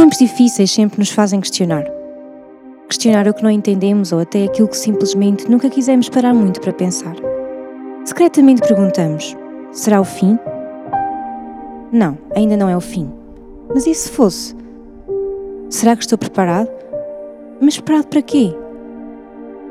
[0.00, 1.84] Os tempos difíceis sempre nos fazem questionar.
[2.88, 6.72] Questionar o que não entendemos ou até aquilo que simplesmente nunca quisemos parar muito para
[6.72, 7.14] pensar.
[8.06, 9.36] Secretamente perguntamos:
[9.72, 10.38] será o fim?
[11.92, 13.10] Não, ainda não é o fim.
[13.74, 14.56] Mas e se fosse?
[15.68, 16.70] Será que estou preparado?
[17.60, 18.56] Mas preparado para quê?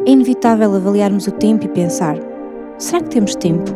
[0.05, 2.19] É inevitável avaliarmos o tempo e pensar:
[2.77, 3.71] será que temos tempo?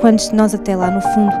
[0.00, 1.34] Quantos de nós, até lá no fundo,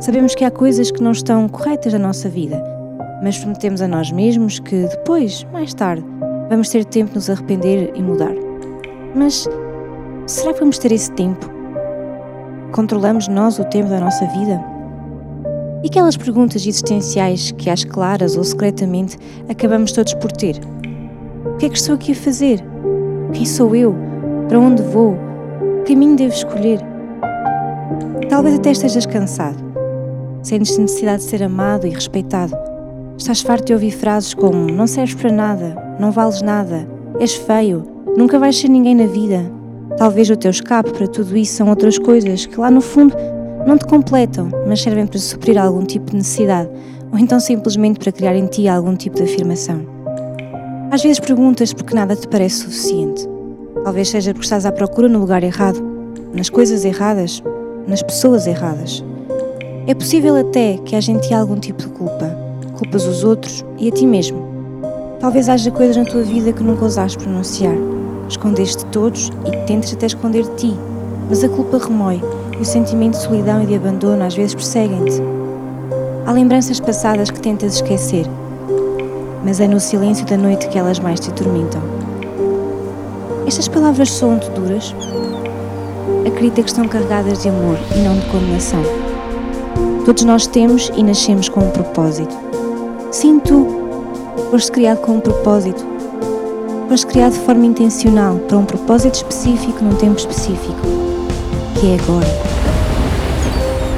[0.00, 2.79] sabemos que há coisas que não estão corretas na nossa vida,
[3.22, 6.04] mas prometemos a nós mesmos que depois, mais tarde,
[6.48, 8.34] vamos ter tempo de nos arrepender e mudar.
[9.14, 9.48] Mas
[10.26, 11.50] será que vamos ter esse tempo?
[12.72, 14.62] Controlamos nós o tempo da nossa vida?
[15.82, 20.60] E aquelas perguntas existenciais que, às claras ou secretamente, acabamos todos por ter?
[21.44, 22.62] O que é que estou aqui a fazer?
[23.32, 23.94] Quem sou eu?
[24.48, 25.16] Para onde vou?
[25.84, 26.80] Que caminho devo escolher?
[28.28, 29.58] Talvez até estejas cansado.
[30.42, 32.69] Sentes necessidade de ser amado e respeitado.
[33.20, 36.88] Estás farto de ouvir frases como não serves para nada, não vales nada,
[37.20, 37.84] és feio,
[38.16, 39.44] nunca vais ser ninguém na vida.
[39.98, 43.14] Talvez o teu escape para tudo isso são outras coisas que lá no fundo
[43.66, 46.70] não te completam, mas servem para suprir algum tipo de necessidade
[47.12, 49.82] ou então simplesmente para criar em ti algum tipo de afirmação.
[50.90, 53.28] Às vezes perguntas porque nada te parece suficiente.
[53.84, 55.78] Talvez seja porque estás à procura no lugar errado,
[56.32, 57.42] nas coisas erradas,
[57.86, 59.04] nas pessoas erradas.
[59.86, 62.39] É possível até que haja em ti algum tipo de culpa.
[62.80, 64.42] Culpas os outros e a ti mesmo.
[65.20, 67.76] Talvez haja coisas na tua vida que nunca ousaste pronunciar.
[68.26, 70.74] Escondeste de todos e tentes até esconder de ti.
[71.28, 72.22] Mas a culpa remói
[72.58, 75.20] e o sentimento de solidão e de abandono às vezes perseguem-te.
[76.24, 78.24] Há lembranças passadas que tentas esquecer,
[79.44, 81.82] mas é no silêncio da noite que elas mais te atormentam.
[83.46, 84.94] Estas palavras soam-te duras?
[86.26, 88.82] Acredita que estão carregadas de amor e não de condenação.
[90.06, 92.49] Todos nós temos e nascemos com um propósito.
[93.10, 93.66] Sim, tu
[94.52, 95.84] foste criado com um propósito.
[96.88, 100.80] Foste criado de forma intencional para um propósito específico num tempo específico,
[101.74, 102.28] que é agora.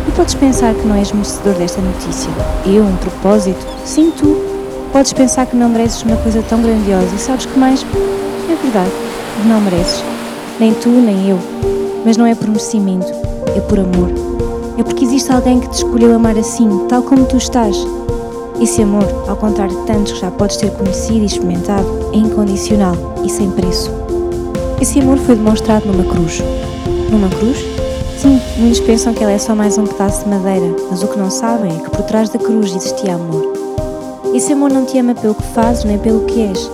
[0.09, 2.31] E podes pensar que não és merecedor desta notícia.
[2.65, 3.67] Eu, um propósito?
[3.85, 4.35] Sim, tu.
[4.95, 7.85] Podes pensar que não mereces uma coisa tão grandiosa e sabes que mais?
[8.51, 8.93] É verdade,
[9.47, 10.03] não mereces.
[10.59, 11.39] Nem tu, nem eu.
[12.03, 13.13] Mas não é por merecimento,
[13.55, 14.09] é por amor.
[14.79, 17.77] É porque existe alguém que te escolheu amar assim, tal como tu estás.
[18.63, 22.95] Esse amor, ao contrário de tantos que já podes ter conhecido e experimentado, é incondicional
[23.25, 23.91] e sem preço.
[24.81, 26.41] Esse amor foi demonstrado numa cruz.
[27.11, 27.59] Numa cruz?
[28.17, 31.19] Sim, muitos pensam que ela é só mais um pedaço de madeira, mas o que
[31.19, 33.53] não sabem é que por trás da cruz existia amor.
[34.33, 36.71] Esse amor não te ama pelo que fazes nem pelo que és.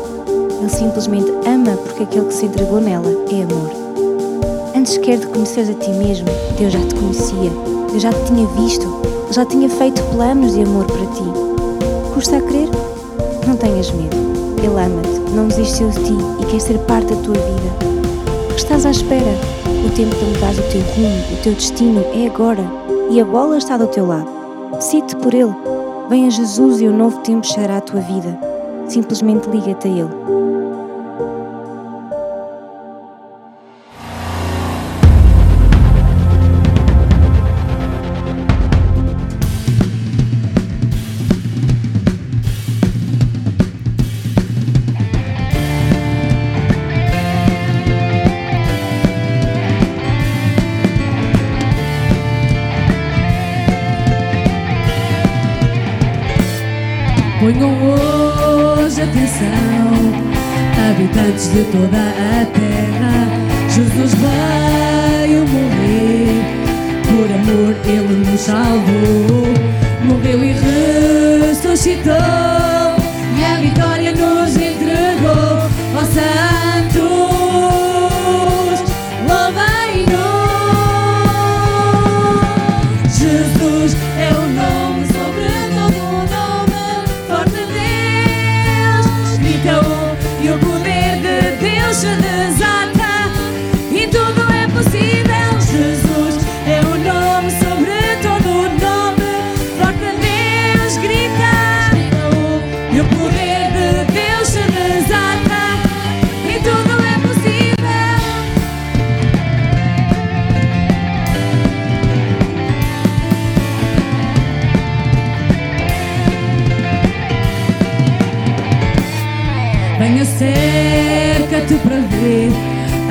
[0.60, 3.70] Ele simplesmente ama porque aquele que se entregou nela é amor.
[4.76, 6.26] Antes sequer de conheceres a ti mesmo,
[6.58, 7.50] Deus já te conhecia,
[7.90, 8.86] Deus já te tinha visto,
[9.24, 11.47] Ele já tinha feito planos de amor para ti.
[12.18, 12.68] Custa a crer?
[13.46, 14.16] Não tenhas medo.
[14.58, 18.56] Ele ama-te, não desistiu de ti e quer ser parte da tua vida.
[18.56, 19.36] Estás à espera?
[19.86, 22.64] O tempo de mudar o teu rumo, o teu destino é agora
[23.08, 24.28] e a bola está do teu lado.
[24.72, 25.54] Decide-te por Ele.
[26.10, 28.36] Venha Jesus e o novo tempo chegará à tua vida.
[28.88, 30.10] Simplesmente liga-te a Ele.
[60.90, 63.28] Habitantes de toda a terra.
[63.68, 66.42] Jesus veio morrer,
[67.06, 68.97] por amor ele nos salvou.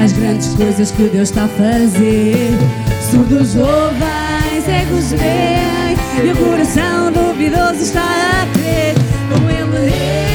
[0.04, 2.50] As grandes coisas que Deus está a fazer.
[3.10, 8.96] Surdos ouvem, cegos veem e o coração duvidoso está a crer.
[9.30, 10.27] Com ele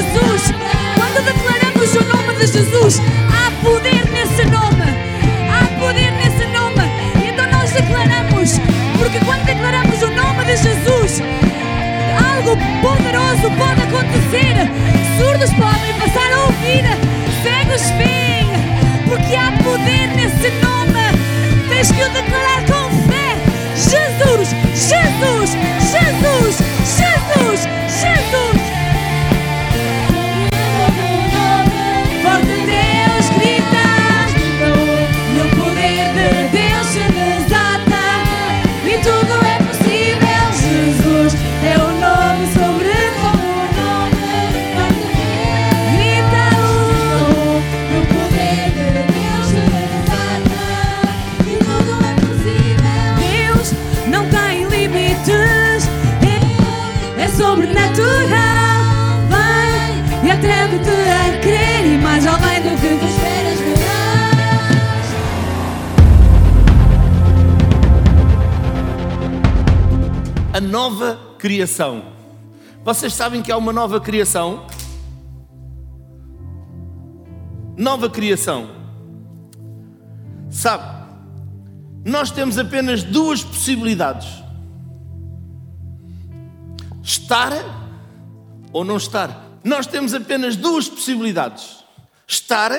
[0.00, 0.54] Jesus,
[0.96, 4.88] quando declaramos o nome de Jesus, há poder nesse nome.
[5.52, 6.88] Há poder nesse nome.
[7.22, 8.58] Então nós declaramos,
[8.98, 11.20] porque quando declaramos o nome de Jesus,
[12.16, 14.56] algo poderoso pode acontecer.
[15.18, 16.82] Surdos podem passar a ouvir,
[17.42, 18.48] cegos veem,
[19.06, 21.04] porque há poder nesse nome.
[21.68, 23.36] Tens que o declarar com fé.
[23.76, 25.50] Jesus, Jesus,
[25.92, 26.56] Jesus,
[26.96, 27.89] Jesus, Jesus.
[70.70, 72.12] Nova criação.
[72.84, 74.66] Vocês sabem que há uma nova criação?
[77.76, 78.70] Nova criação.
[80.50, 80.84] Sabe,
[82.04, 84.28] nós temos apenas duas possibilidades:
[87.02, 87.52] estar
[88.72, 89.48] ou não estar.
[89.62, 91.84] Nós temos apenas duas possibilidades:
[92.26, 92.72] estar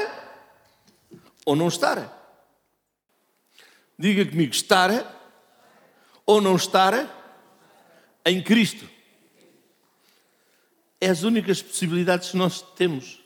[1.46, 2.18] ou não estar.
[4.00, 4.90] Diga comigo, estar
[6.26, 7.21] ou não estar
[8.26, 8.90] em Cristo.
[11.00, 13.20] É as únicas possibilidades que nós temos.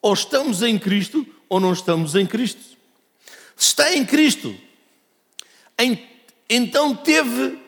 [0.00, 2.62] Ou estamos em Cristo ou não estamos em Cristo.
[3.56, 4.56] Se está em Cristo,
[6.48, 7.58] então teve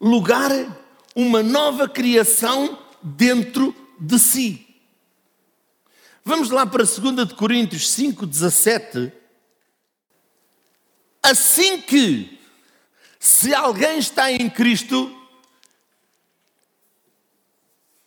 [0.00, 0.50] lugar
[1.14, 4.66] uma nova criação dentro de si.
[6.24, 9.12] Vamos lá para 2 de Coríntios 5, 17.
[11.22, 12.38] Assim que,
[13.18, 15.21] se alguém está em Cristo,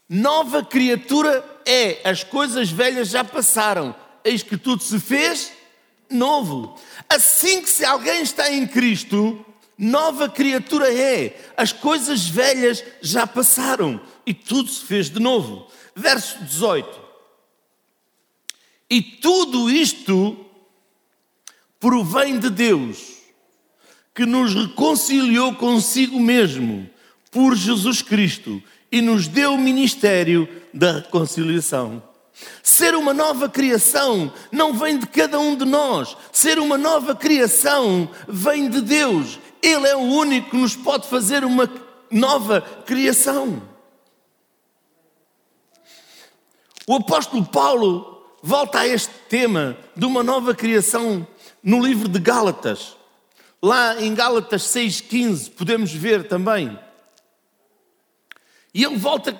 [0.08, 5.52] Nova criatura é, as coisas velhas já passaram, eis que tudo se fez
[6.10, 6.80] novo.
[7.10, 9.44] Assim que se alguém está em Cristo,
[9.78, 15.68] nova criatura é, as coisas velhas já passaram e tudo se fez de novo.
[15.96, 17.06] Verso 18.
[18.90, 20.46] E tudo isto
[21.80, 23.16] provém de Deus,
[24.14, 26.90] que nos reconciliou consigo mesmo
[27.32, 28.62] por Jesus Cristo
[28.92, 32.02] e nos deu o ministério da reconciliação.
[32.62, 36.18] Ser uma nova criação não vem de cada um de nós.
[36.32, 39.40] Ser uma nova criação vem de Deus.
[39.62, 41.70] Ele é o único que nos pode fazer uma
[42.12, 43.62] nova criação.
[46.88, 51.28] O apóstolo Paulo volta a este tema de uma nova criação
[51.64, 52.96] no livro de Gálatas.
[53.62, 56.78] Lá em Gálatas 6,15 podemos ver também.
[58.76, 59.34] E ele volta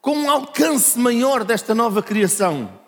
[0.00, 2.80] com um alcance maior desta nova criação.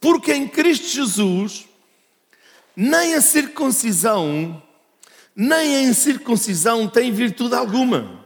[0.00, 1.68] Porque em Cristo Jesus,
[2.74, 4.62] nem a circuncisão,
[5.36, 8.24] nem a incircuncisão tem virtude alguma,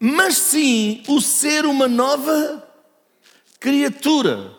[0.00, 2.68] mas sim o ser uma nova
[3.60, 4.56] criatura.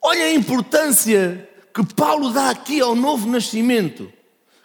[0.00, 4.10] Olha a importância que Paulo dá aqui ao novo nascimento.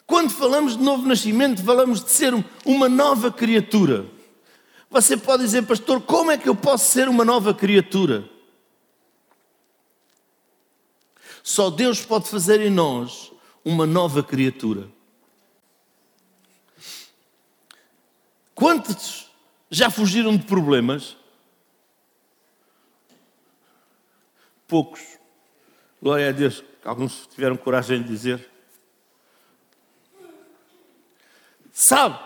[0.08, 2.34] Quando falamos de novo nascimento, falamos de ser
[2.64, 4.06] uma nova criatura.
[4.90, 8.30] Você pode dizer, pastor, como é que eu posso ser uma nova criatura?
[11.44, 13.32] Só Deus pode fazer em nós
[13.64, 14.90] uma nova criatura.
[18.54, 19.30] Quantos
[19.70, 21.18] já fugiram de problemas?
[24.68, 25.02] Poucos.
[26.02, 28.55] Glória a Deus, alguns tiveram coragem de dizer.
[31.78, 32.18] Sabe,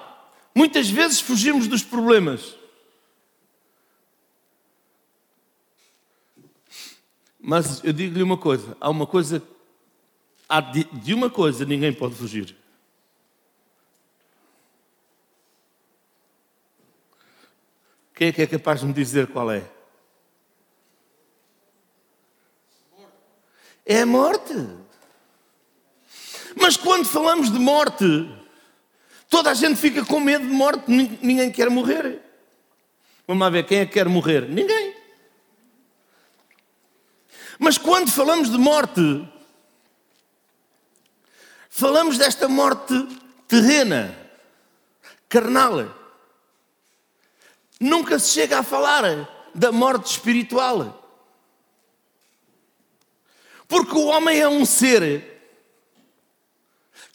[0.54, 2.56] muitas vezes fugimos dos problemas.
[7.40, 9.42] Mas eu digo-lhe uma coisa: há uma coisa,
[10.48, 12.56] há de, de uma coisa ninguém pode fugir.
[18.14, 19.68] Quem é que é capaz de me dizer qual é?
[23.84, 24.54] É a morte.
[26.56, 28.06] Mas quando falamos de morte,
[29.30, 32.20] toda a gente fica com medo de morte, nin- ninguém quer morrer.
[33.28, 34.50] Vamos lá ver, quem é que quer morrer?
[34.50, 34.96] Ninguém.
[37.60, 39.02] Mas quando falamos de morte,
[41.70, 42.94] falamos desta morte
[43.48, 44.18] terrena,
[45.28, 45.96] carnal.
[47.80, 49.04] Nunca se chega a falar
[49.54, 50.96] da morte espiritual.
[53.68, 55.24] Porque o homem é um ser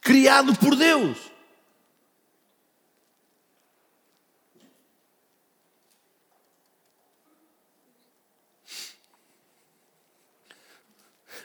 [0.00, 1.18] criado por Deus.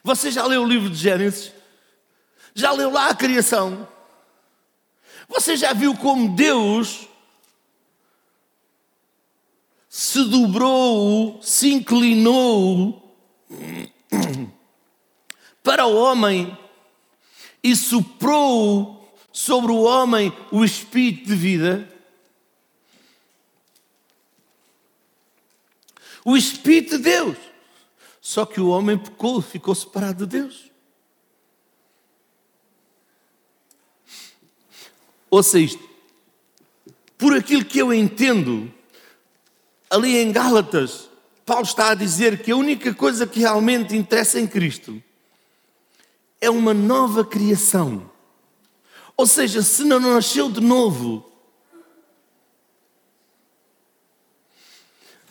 [0.09, 1.51] Você já leu o livro de Gênesis?
[2.55, 3.87] Já leu lá a criação?
[5.27, 7.07] Você já viu como Deus
[9.87, 13.15] se dobrou, se inclinou
[15.61, 16.57] para o homem
[17.63, 21.99] e soprou sobre o homem o espírito de vida?
[26.25, 27.48] O espírito de Deus.
[28.29, 30.71] Só que o homem pecou, ficou separado de Deus.
[35.31, 35.83] Ouça isto.
[37.17, 38.71] Por aquilo que eu entendo,
[39.89, 41.09] ali em Gálatas,
[41.43, 45.01] Paulo está a dizer que a única coisa que realmente interessa em Cristo
[46.39, 48.11] é uma nova criação.
[49.17, 51.28] Ou seja, se não nasceu de novo,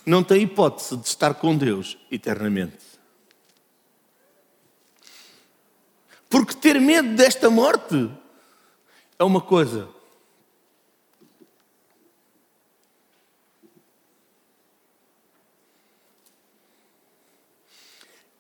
[0.08, 2.78] não tem hipótese de estar com Deus eternamente.
[6.28, 8.10] Porque ter medo desta morte
[9.18, 9.88] é uma coisa.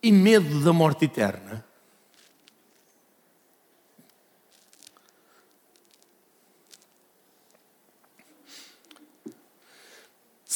[0.02, 1.67] E medo da morte eterna.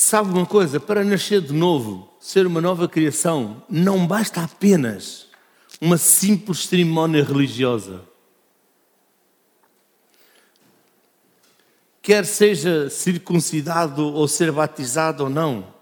[0.03, 0.81] Sabe uma coisa?
[0.81, 5.29] Para nascer de novo, ser uma nova criação, não basta apenas
[5.81, 8.03] uma simples cerimónia religiosa.
[12.03, 15.73] Quer seja circuncidado ou ser batizado ou não.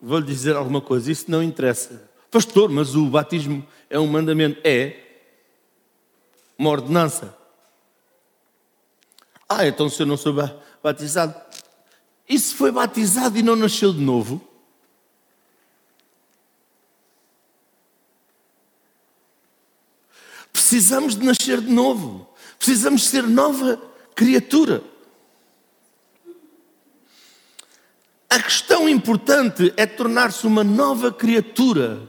[0.00, 2.08] Vou-lhe dizer alguma coisa, isso não interessa.
[2.30, 4.60] Pastor, mas o batismo é um mandamento?
[4.62, 5.18] É
[6.56, 7.43] uma ordenança.
[9.48, 11.34] Ah, então se eu não sou ba- batizado.
[12.28, 14.40] E se foi batizado e não nasceu de novo?
[20.52, 22.28] Precisamos de nascer de novo.
[22.58, 23.80] Precisamos ser nova
[24.14, 24.82] criatura.
[28.30, 32.08] A questão importante é tornar-se uma nova criatura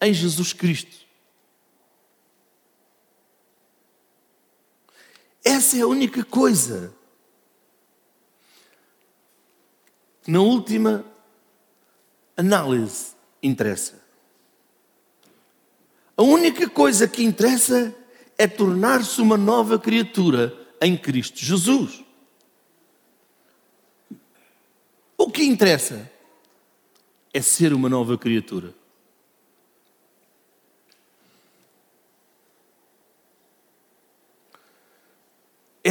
[0.00, 1.01] em Jesus Cristo.
[5.44, 6.94] Essa é a única coisa.
[10.26, 11.04] Na última
[12.36, 14.00] análise interessa.
[16.16, 17.94] A única coisa que interessa
[18.38, 22.04] é tornar-se uma nova criatura em Cristo Jesus.
[25.16, 26.10] O que interessa
[27.32, 28.74] é ser uma nova criatura.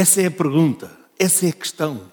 [0.02, 2.12] Essa é a pergunta, essa é a questão.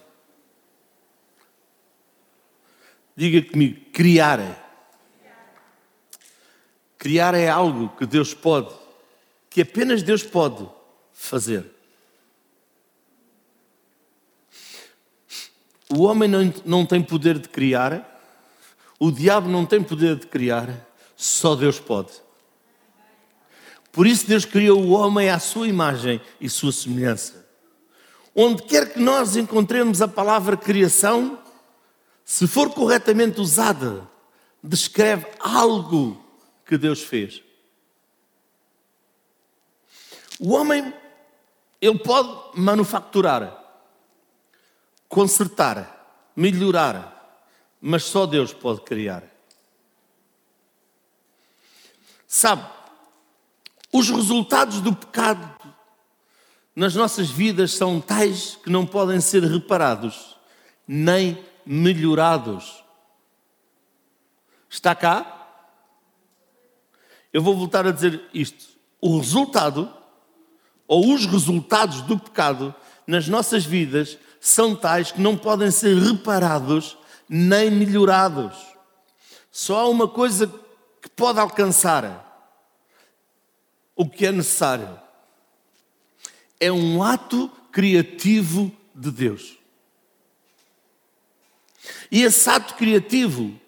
[3.16, 4.38] Diga comigo, criar.
[6.96, 8.72] Criar é algo que Deus pode,
[9.50, 10.68] que apenas Deus pode
[11.12, 11.66] fazer.
[15.88, 18.22] O homem não, não tem poder de criar,
[19.00, 22.12] o diabo não tem poder de criar, só Deus pode.
[23.90, 27.39] Por isso Deus criou o homem à sua imagem e sua semelhança.
[28.34, 31.38] Onde quer que nós encontremos a palavra criação,
[32.24, 34.08] se for corretamente usada,
[34.62, 36.22] descreve algo
[36.64, 37.42] que Deus fez.
[40.38, 40.94] O homem,
[41.80, 43.62] ele pode manufacturar,
[45.08, 47.44] consertar, melhorar,
[47.80, 49.24] mas só Deus pode criar.
[52.26, 52.64] Sabe,
[53.92, 55.59] Os resultados do pecado
[56.74, 60.36] nas nossas vidas são tais que não podem ser reparados
[60.86, 62.82] nem melhorados.
[64.68, 65.36] Está cá?
[67.32, 68.66] Eu vou voltar a dizer isto.
[69.00, 69.92] O resultado,
[70.86, 72.74] ou os resultados do pecado
[73.06, 76.96] nas nossas vidas, são tais que não podem ser reparados
[77.28, 78.56] nem melhorados.
[79.50, 80.46] Só há uma coisa
[81.00, 82.26] que pode alcançar
[83.94, 84.98] o que é necessário.
[86.60, 89.58] É um ato criativo de Deus.
[92.10, 93.58] E esse ato criativo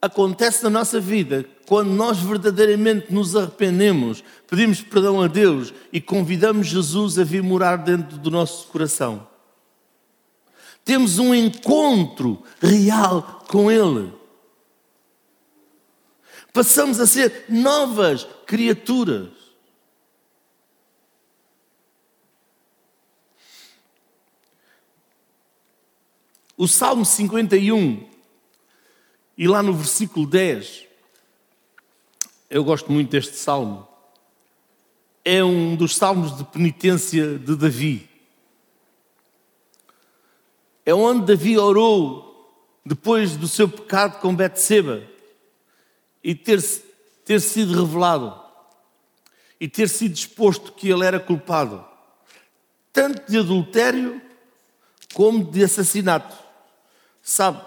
[0.00, 6.66] acontece na nossa vida quando nós verdadeiramente nos arrependemos, pedimos perdão a Deus e convidamos
[6.66, 9.26] Jesus a vir morar dentro do nosso coração.
[10.84, 14.12] Temos um encontro real com Ele.
[16.52, 19.43] Passamos a ser novas criaturas.
[26.56, 28.08] O Salmo 51,
[29.36, 30.86] e lá no versículo 10,
[32.48, 33.88] eu gosto muito deste salmo,
[35.24, 38.08] é um dos salmos de penitência de Davi.
[40.86, 45.02] É onde Davi orou depois do seu pecado com Betseba
[46.22, 46.62] e ter,
[47.24, 48.40] ter sido revelado
[49.58, 51.84] e ter sido exposto que ele era culpado,
[52.92, 54.22] tanto de adultério
[55.12, 56.43] como de assassinato.
[57.24, 57.64] Sabe?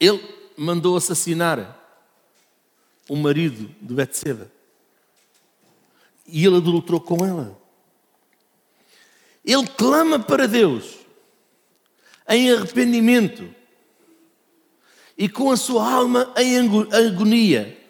[0.00, 0.20] Ele
[0.56, 1.78] mandou assassinar
[3.08, 4.50] o marido de Betseba.
[6.26, 7.56] E ele adulterou com ela.
[9.44, 10.98] Ele clama para Deus
[12.28, 13.54] em arrependimento
[15.16, 17.81] e com a sua alma em agonia.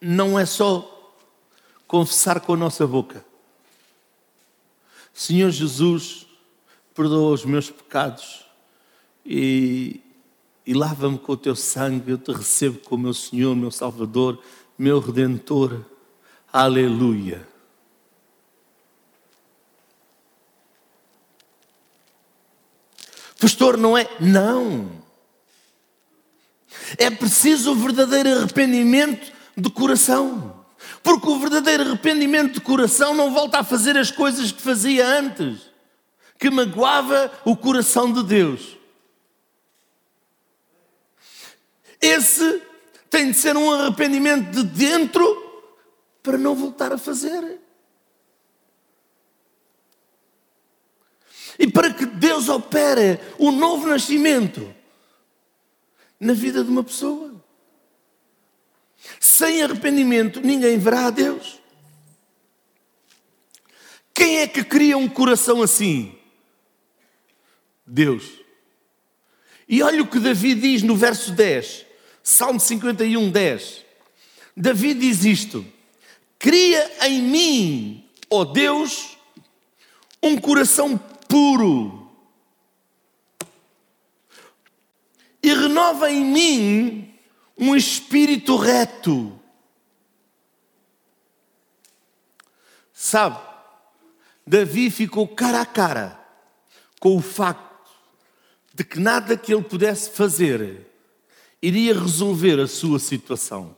[0.00, 1.14] Não é só
[1.86, 3.24] confessar com a nossa boca.
[5.12, 6.26] Senhor Jesus,
[6.94, 8.46] perdoa os meus pecados
[9.26, 10.00] e,
[10.64, 12.12] e lava-me com o teu sangue.
[12.12, 14.42] Eu te recebo como meu Senhor, meu Salvador,
[14.78, 15.84] meu Redentor.
[16.52, 17.46] Aleluia.
[23.38, 24.08] Pastor, não é?
[24.20, 24.90] Não.
[26.96, 30.64] É preciso o verdadeiro arrependimento de coração.
[31.02, 35.60] Porque o verdadeiro arrependimento de coração não volta a fazer as coisas que fazia antes,
[36.38, 38.76] que magoava o coração de Deus.
[42.00, 42.62] Esse
[43.10, 45.50] tem de ser um arrependimento de dentro
[46.22, 47.58] para não voltar a fazer.
[51.58, 54.74] E para que Deus opere o novo nascimento
[56.18, 57.29] na vida de uma pessoa.
[59.18, 61.60] Sem arrependimento, ninguém verá a Deus.
[64.12, 66.14] Quem é que cria um coração assim?
[67.86, 68.24] Deus.
[69.68, 71.86] E olha o que Davi diz no verso 10,
[72.22, 73.84] Salmo 51, 10.
[74.56, 75.64] Davi diz isto:
[76.38, 79.16] Cria em mim, ó Deus,
[80.22, 82.00] um coração puro
[85.42, 87.09] e renova em mim
[87.60, 89.38] um espírito reto.
[92.92, 93.38] Sabe,
[94.46, 96.18] Davi ficou cara a cara
[96.98, 97.90] com o facto
[98.74, 100.86] de que nada que ele pudesse fazer
[101.62, 103.76] iria resolver a sua situação.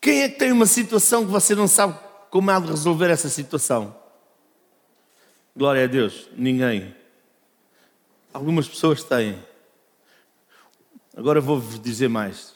[0.00, 1.96] Quem é que tem uma situação que você não sabe
[2.30, 3.99] como há de resolver essa situação?
[5.56, 6.94] Glória a Deus, ninguém.
[8.32, 9.38] Algumas pessoas têm.
[11.16, 12.54] Agora vou-vos dizer mais.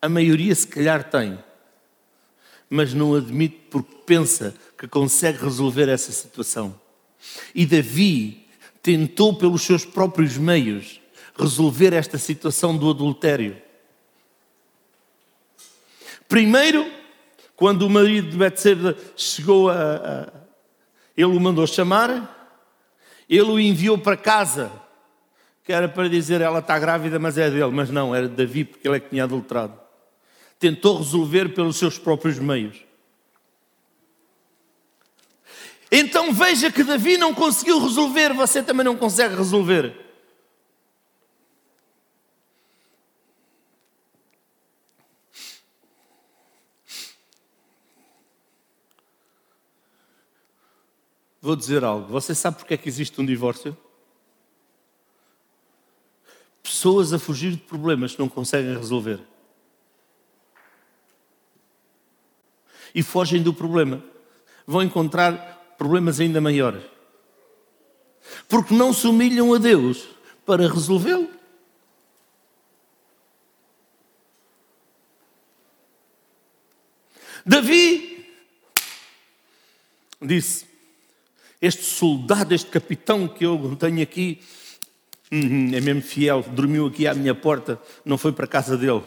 [0.00, 1.38] A maioria, se calhar, tem,
[2.70, 6.80] mas não admite porque pensa que consegue resolver essa situação.
[7.52, 8.46] E Davi
[8.80, 11.00] tentou, pelos seus próprios meios,
[11.36, 13.60] resolver esta situação do adultério.
[16.28, 16.88] Primeiro,
[17.56, 20.32] quando o marido de Betseba chegou a,
[21.18, 22.54] ele o mandou chamar,
[23.28, 24.70] ele o enviou para casa,
[25.64, 27.72] que era para dizer ela está grávida, mas é dele.
[27.72, 29.76] Mas não, era de Davi, porque ele é que tinha adulterado.
[30.60, 32.84] Tentou resolver pelos seus próprios meios.
[35.90, 40.07] Então veja que Davi não conseguiu resolver, você também não consegue resolver.
[51.40, 52.06] Vou dizer algo.
[52.08, 53.76] Você sabe porque é que existe um divórcio?
[56.62, 59.20] Pessoas a fugir de problemas que não conseguem resolver.
[62.94, 64.02] E fogem do problema.
[64.66, 66.82] Vão encontrar problemas ainda maiores.
[68.48, 70.08] Porque não se humilham a Deus
[70.44, 71.30] para resolvê-lo.
[77.46, 78.26] Davi
[80.20, 80.66] disse:
[81.60, 84.40] Este soldado, este capitão que eu tenho aqui,
[85.32, 89.02] uhum, é mesmo fiel, dormiu aqui à minha porta, não foi para a casa dele.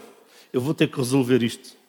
[0.52, 1.80] Eu vou ter que resolver isto.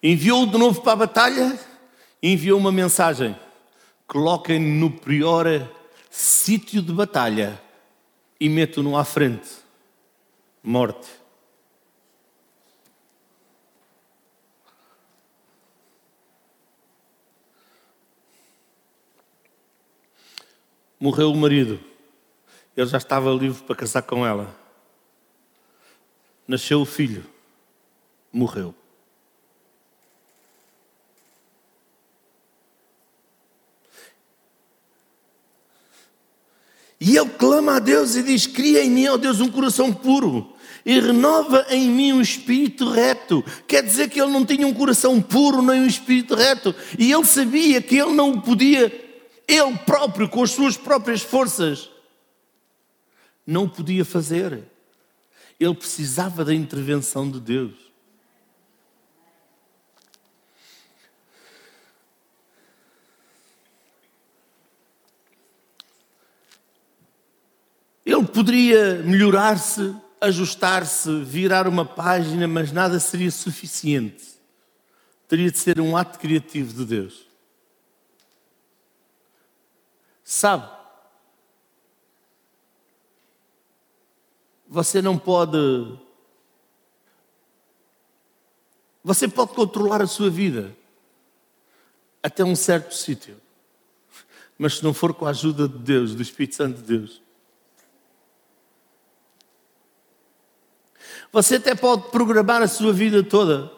[0.00, 1.58] Enviou-o de novo para a batalha,
[2.22, 3.34] enviou uma mensagem:
[4.06, 5.46] coloquem-no no pior
[6.10, 7.60] sítio de batalha
[8.38, 9.48] e metam-no à frente.
[10.62, 11.23] Morte.
[21.04, 21.78] Morreu o marido.
[22.74, 24.58] Ele já estava livre para casar com ela.
[26.48, 27.26] Nasceu o filho.
[28.32, 28.74] Morreu.
[36.98, 40.54] E ele clama a Deus e diz: Cria em mim, ó Deus, um coração puro
[40.84, 43.42] e renova em mim um espírito reto.
[43.66, 46.74] Quer dizer que ele não tinha um coração puro nem um espírito reto.
[46.98, 48.90] E ele sabia que ele não podia,
[49.46, 51.90] ele próprio, com as suas próprias forças,
[53.46, 54.64] não podia fazer.
[55.60, 57.74] Ele precisava da intervenção de Deus.
[68.04, 74.34] Ele poderia melhorar-se, ajustar-se, virar uma página, mas nada seria suficiente.
[75.26, 77.33] Teria de ser um ato criativo de Deus.
[80.24, 80.68] Sabe?
[84.66, 85.58] Você não pode.
[89.04, 90.74] Você pode controlar a sua vida
[92.22, 93.40] até um certo sítio.
[94.58, 97.22] Mas se não for com a ajuda de Deus, do Espírito Santo de Deus,
[101.34, 103.68] Você até pode programar a sua vida toda.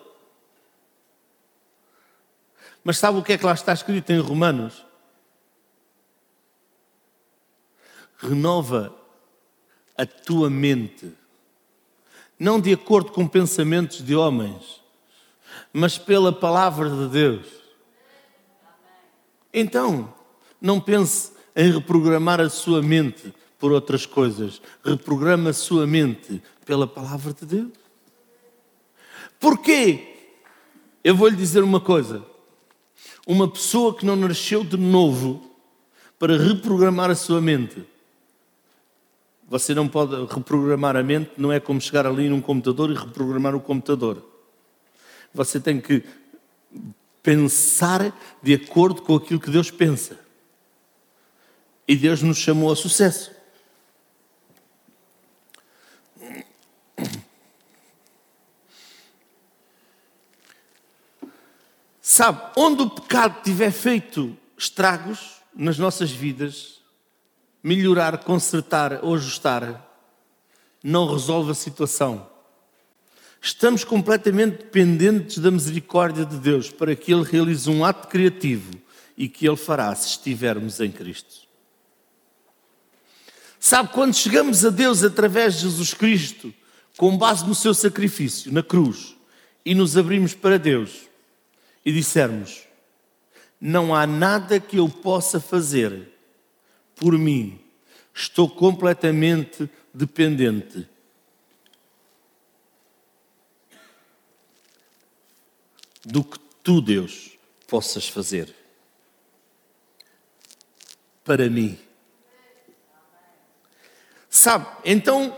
[2.85, 4.86] Mas sabe o que é que lá está escrito em Romanos?
[8.19, 8.95] Renova
[9.97, 11.13] a tua mente,
[12.39, 14.83] não de acordo com pensamentos de homens,
[15.73, 17.47] mas pela palavra de Deus.
[19.53, 20.13] Então,
[20.61, 24.61] não pense em reprogramar a sua mente por outras coisas.
[24.85, 27.73] Reprograma a sua mente pela palavra de Deus.
[29.41, 30.15] Porquê?
[31.03, 32.25] Eu vou lhe dizer uma coisa.
[33.27, 35.51] Uma pessoa que não nasceu de novo
[36.19, 37.85] para reprogramar a sua mente.
[39.49, 43.55] Você não pode reprogramar a mente, não é como chegar ali num computador e reprogramar
[43.55, 44.25] o computador.
[45.33, 46.03] Você tem que
[47.23, 50.19] pensar de acordo com aquilo que Deus pensa.
[51.87, 53.31] E Deus nos chamou a sucesso.
[62.01, 66.76] Sabe, onde o pecado tiver feito estragos nas nossas vidas,
[67.67, 69.85] melhorar, consertar ou ajustar,
[70.85, 72.31] não resolve a situação.
[73.43, 78.71] Estamos completamente dependentes da misericórdia de Deus para que Ele realize um ato criativo
[79.19, 81.45] e que Ele fará se estivermos em Cristo.
[83.59, 86.55] Sabe, quando chegamos a Deus através de Jesus Cristo,
[86.97, 89.17] com base no seu sacrifício na cruz,
[89.65, 91.09] e nos abrimos para Deus,
[91.85, 92.63] e dissermos:
[93.61, 96.16] Não há nada que eu possa fazer
[96.97, 97.61] por mim,
[98.13, 100.89] estou completamente dependente.
[106.05, 108.55] Do que tu, Deus, possas fazer
[111.25, 111.79] para mim.
[114.31, 115.37] Sabe, então,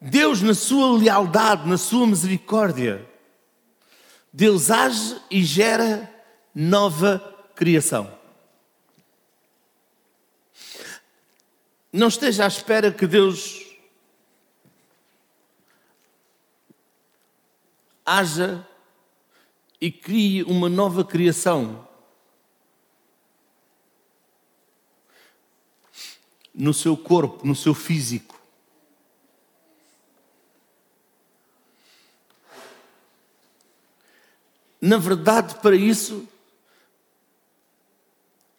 [0.00, 3.04] Deus, na sua lealdade, na sua misericórdia,
[4.32, 6.08] Deus age e gera
[6.54, 7.18] nova
[7.56, 8.17] criação.
[11.92, 13.66] Não esteja à espera que Deus
[18.04, 18.66] haja
[19.80, 21.86] e crie uma nova criação.
[26.54, 28.38] No seu corpo, no seu físico.
[34.80, 36.26] na verdade, para isso,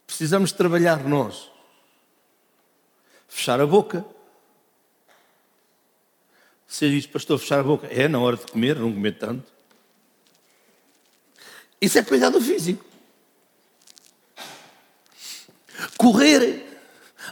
[0.06, 1.50] precisamos trabalhar nós.
[3.30, 4.04] Fechar a boca.
[6.68, 7.88] Você diz, pastor, fechar a boca.
[7.88, 9.52] É na hora de comer, não comer tanto.
[11.80, 12.84] Isso é cuidado físico.
[15.98, 16.66] Correr,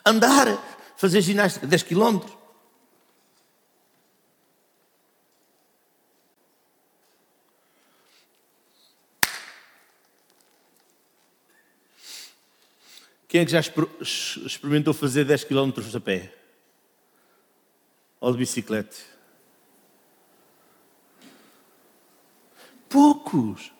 [0.05, 2.37] andar, fazer ginástica 10 quilómetros.
[13.38, 16.34] Quem é que já exper- experimentou fazer 10 quilómetros a pé?
[18.19, 18.97] Ou de bicicleta?
[22.89, 23.71] Poucos.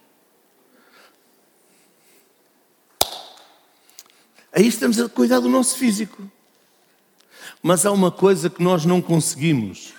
[4.52, 6.32] Aí estamos a cuidar do nosso físico.
[7.64, 9.92] Mas há uma coisa que nós não conseguimos,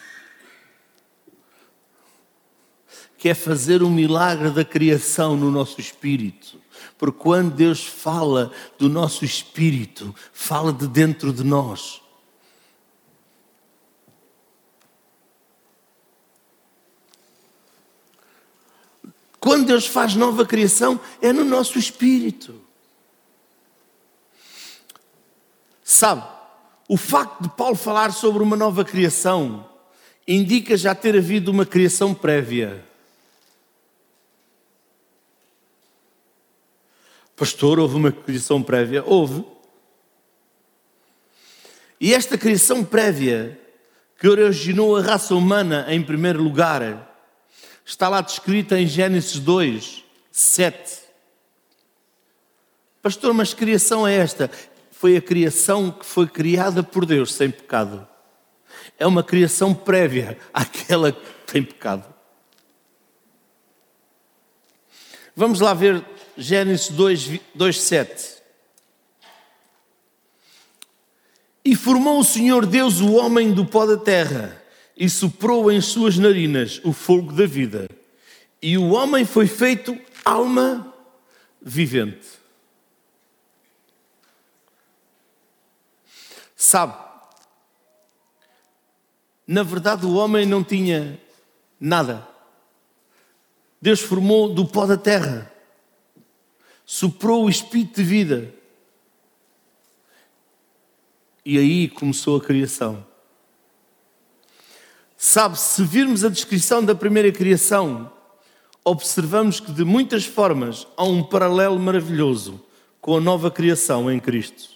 [3.19, 6.61] que é fazer o milagre da criação no nosso espírito.
[6.97, 12.01] Porque quando Deus fala do nosso espírito, fala de dentro de nós.
[19.41, 22.61] Quando Deus faz nova criação, é no nosso espírito.
[25.83, 26.23] Sabe,
[26.89, 29.69] o facto de Paulo falar sobre uma nova criação
[30.27, 32.88] indica já ter havido uma criação prévia.
[37.39, 39.05] Pastor, houve uma criação prévia?
[39.07, 39.45] Houve.
[42.01, 43.57] E esta criação prévia,
[44.19, 47.17] que originou a raça humana em primeiro lugar,
[47.87, 50.99] está lá descrita em Gênesis 2, 7.
[53.01, 54.51] Pastor, mas criação é esta?
[54.91, 58.07] Foi a criação que foi criada por Deus sem pecado.
[58.99, 62.13] É uma criação prévia àquela que tem pecado.
[65.37, 66.05] Vamos lá ver
[66.41, 68.39] Gênesis 2, 2 7.
[71.65, 74.63] E formou o Senhor Deus o homem do pó da terra,
[74.97, 77.89] e soprou em suas narinas o fogo da vida.
[78.63, 80.95] E o homem foi feito alma
[81.61, 82.39] vivente.
[86.55, 86.95] Sabe,
[89.45, 91.21] na verdade o homem não tinha
[91.81, 92.27] nada.
[93.83, 95.53] Deus formou do pó da terra,
[96.91, 98.55] soprou o espírito de vida.
[101.45, 103.07] E aí começou a criação.
[105.15, 108.11] Sabe, se virmos a descrição da primeira criação,
[108.83, 112.65] observamos que de muitas formas há um paralelo maravilhoso
[113.03, 114.71] com a nova criação em Cristo.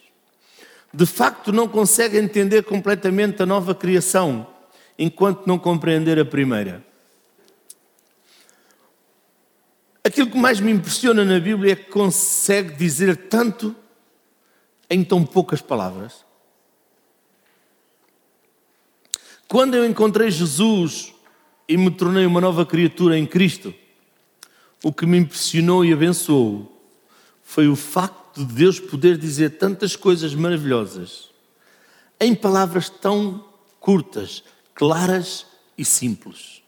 [0.92, 4.46] De facto, não consegue entender completamente a nova criação
[4.98, 6.84] enquanto não compreender a primeira.
[10.04, 13.74] Aquilo que mais me impressiona na Bíblia é que consegue dizer tanto
[14.90, 16.24] em tão poucas palavras.
[19.46, 21.14] Quando eu encontrei Jesus
[21.68, 23.72] e me tornei uma nova criatura em Cristo,
[24.82, 26.68] o que me impressionou e abençoou
[27.42, 31.30] foi o facto de Deus poder dizer tantas coisas maravilhosas
[32.18, 33.44] em palavras tão
[33.78, 34.42] curtas,
[34.74, 36.61] claras e simples.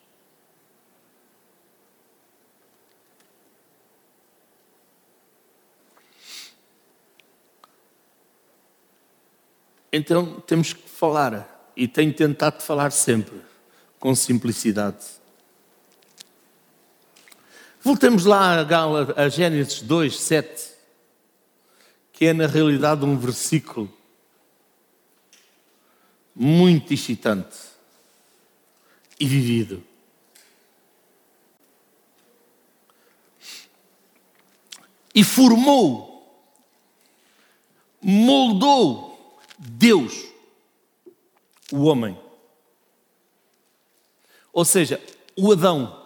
[9.97, 13.41] Então temos que falar, e tenho tentado falar sempre,
[14.01, 15.05] com simplicidade.
[17.81, 20.73] Voltemos lá a, Gala, a Gênesis 2, 7,
[22.13, 23.89] que é na realidade um versículo
[26.35, 27.57] muito excitante
[29.21, 29.81] e vivido.
[35.15, 36.51] E formou,
[38.03, 39.14] moldou
[39.59, 40.27] Deus,
[41.73, 42.19] o homem.
[44.53, 45.01] Ou seja,
[45.37, 46.05] o Adão.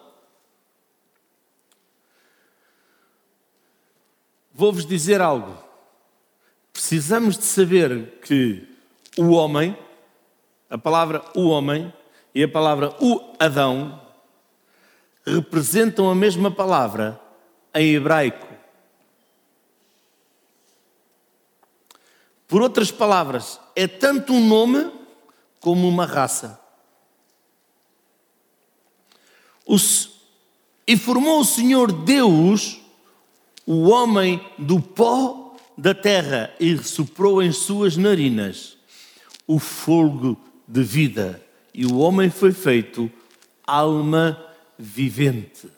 [4.52, 5.56] Vou-vos dizer algo.
[6.72, 8.66] Precisamos de saber que
[9.16, 9.76] o homem,
[10.70, 11.92] a palavra o homem
[12.34, 14.00] e a palavra o Adão
[15.26, 17.20] representam a mesma palavra
[17.74, 18.47] em hebraico.
[22.48, 24.90] Por outras palavras, é tanto um nome
[25.60, 26.58] como uma raça.
[29.66, 29.76] O,
[30.86, 32.80] e formou o Senhor Deus
[33.66, 38.78] o homem do pó da terra e soprou em suas narinas
[39.46, 41.42] o fogo de vida.
[41.74, 43.10] E o homem foi feito
[43.66, 44.42] alma
[44.78, 45.68] vivente.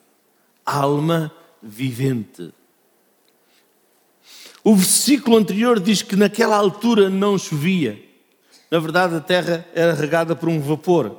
[0.64, 2.54] Alma vivente.
[4.62, 8.02] O versículo anterior diz que naquela altura não chovia.
[8.70, 11.16] Na verdade, a terra era regada por um vapor.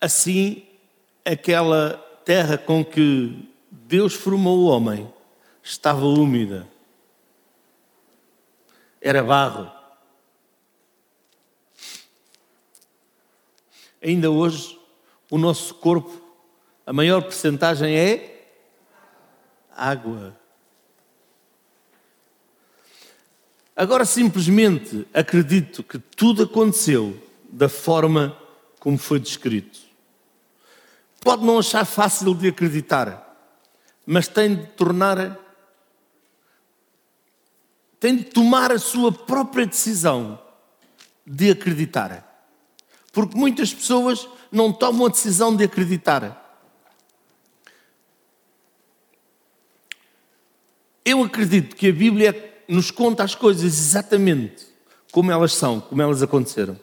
[0.00, 0.64] Assim,
[1.24, 5.12] aquela terra com que Deus formou o homem
[5.62, 6.68] estava úmida.
[9.00, 9.70] Era barro.
[14.02, 14.78] Ainda hoje,
[15.30, 16.21] o nosso corpo,
[16.84, 18.46] a maior percentagem é
[19.74, 20.36] água.
[23.74, 28.36] Agora, simplesmente acredito que tudo aconteceu da forma
[28.78, 29.80] como foi descrito.
[31.20, 33.36] Pode não achar fácil de acreditar,
[34.04, 35.38] mas tem de tornar,
[38.00, 40.38] tem de tomar a sua própria decisão
[41.24, 42.28] de acreditar.
[43.12, 46.41] Porque muitas pessoas não tomam a decisão de acreditar.
[51.04, 54.66] Eu acredito que a Bíblia nos conta as coisas exatamente
[55.10, 56.78] como elas são, como elas aconteceram.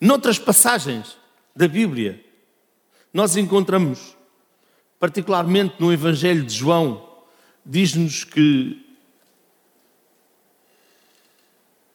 [0.00, 1.16] Noutras passagens
[1.56, 2.22] da Bíblia,
[3.12, 4.14] nós encontramos,
[5.00, 7.08] particularmente no Evangelho de João,
[7.64, 8.84] diz-nos que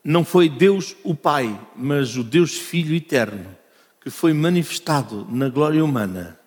[0.03, 3.55] não foi Deus o Pai, mas o Deus Filho eterno,
[4.01, 6.38] que foi manifestado na glória humana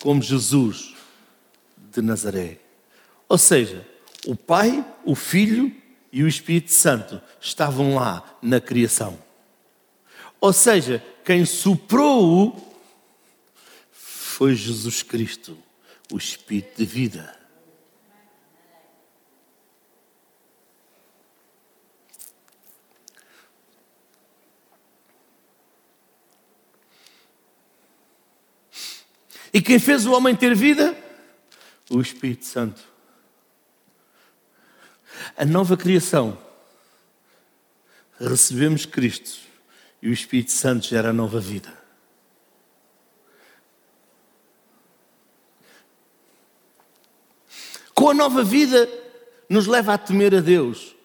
[0.00, 0.94] como Jesus
[1.92, 2.58] de Nazaré.
[3.28, 3.86] Ou seja,
[4.26, 5.74] o Pai, o Filho
[6.12, 9.18] e o Espírito Santo estavam lá na criação.
[10.40, 12.80] Ou seja, quem soprou
[13.90, 15.56] foi Jesus Cristo,
[16.12, 17.45] o Espírito de vida.
[29.52, 30.96] E quem fez o homem ter vida?
[31.90, 32.82] O Espírito Santo.
[35.36, 36.38] A nova criação.
[38.18, 39.40] Recebemos Cristo
[40.02, 41.72] e o Espírito Santo gera nova vida.
[47.94, 48.88] Com a nova vida,
[49.48, 50.95] nos leva a temer a Deus.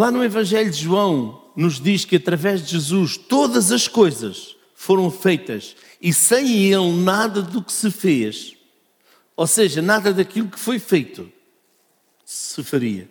[0.00, 5.10] Lá no Evangelho de João, nos diz que através de Jesus todas as coisas foram
[5.10, 8.56] feitas e sem Ele nada do que se fez,
[9.36, 11.30] ou seja, nada daquilo que foi feito,
[12.24, 13.10] se faria.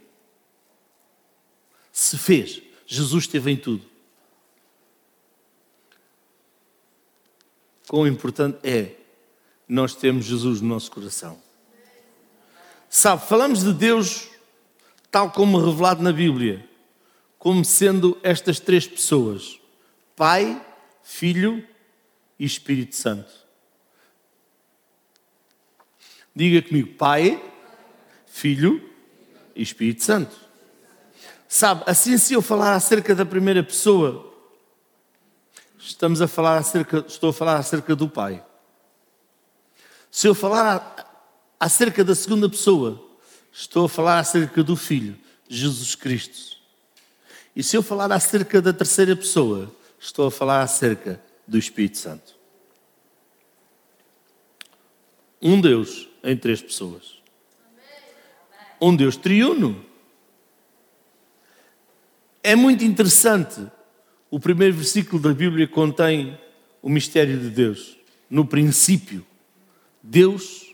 [1.92, 2.60] Se fez.
[2.88, 3.86] Jesus esteve em tudo.
[7.88, 8.96] Quão importante é
[9.68, 11.40] nós termos Jesus no nosso coração.
[12.90, 14.28] Sabe, falamos de Deus
[15.12, 16.68] tal como revelado na Bíblia,
[17.40, 19.60] como sendo estas três pessoas:
[20.16, 20.64] Pai,
[21.02, 21.66] Filho
[22.38, 23.32] e Espírito Santo.
[26.36, 27.42] Diga comigo: Pai,
[28.28, 28.88] Filho
[29.56, 30.36] e Espírito Santo.
[31.48, 34.32] Sabe, assim se eu falar acerca da primeira pessoa,
[35.80, 38.46] estamos a falar acerca, estou a falar acerca do Pai.
[40.12, 43.04] Se eu falar acerca da segunda pessoa,
[43.52, 46.59] estou a falar acerca do Filho, Jesus Cristo.
[47.60, 49.70] E se eu falar acerca da terceira pessoa,
[50.00, 52.34] estou a falar acerca do Espírito Santo.
[55.42, 57.22] Um Deus em três pessoas.
[58.80, 59.86] Um Deus triuno.
[62.42, 63.68] É muito interessante.
[64.32, 66.40] O primeiro versículo da Bíblia contém
[66.82, 67.98] o mistério de Deus.
[68.30, 69.28] No princípio,
[70.02, 70.74] Deus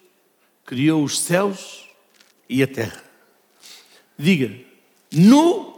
[0.63, 1.89] criou os céus
[2.47, 3.03] e a terra.
[4.19, 4.55] Diga,
[5.11, 5.74] no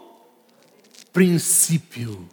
[1.18, 2.30] princípio.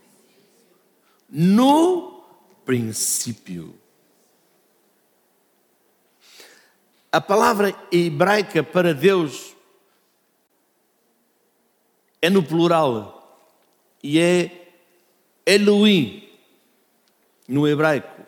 [1.31, 2.23] No
[2.67, 3.75] princípio.
[7.11, 9.57] A palavra hebraica para Deus
[12.21, 13.49] é no plural
[14.03, 14.75] e é
[15.47, 16.29] Elohim
[17.49, 18.21] no hebraico.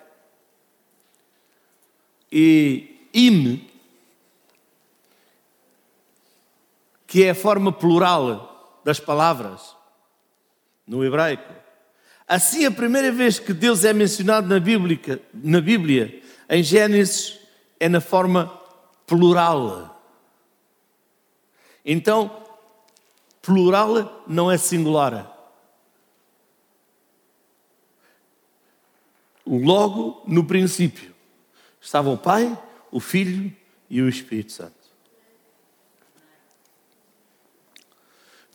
[2.33, 3.69] E Im,
[7.07, 9.76] que é a forma plural das palavras
[10.87, 11.53] no hebraico.
[12.29, 17.39] Assim, a primeira vez que Deus é mencionado na Bíblia, na Bíblia em Gênesis,
[17.79, 18.47] é na forma
[19.07, 20.03] plural.
[21.85, 22.45] Então,
[23.41, 25.33] plural não é singular.
[29.47, 31.15] Logo, no princípio,
[31.81, 32.61] estava o Pai,
[32.91, 33.55] o Filho
[33.89, 34.76] e o Espírito Santo.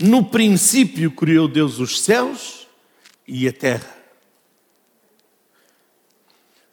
[0.02, 2.68] No princípio criou Deus os céus
[3.28, 3.96] e a terra.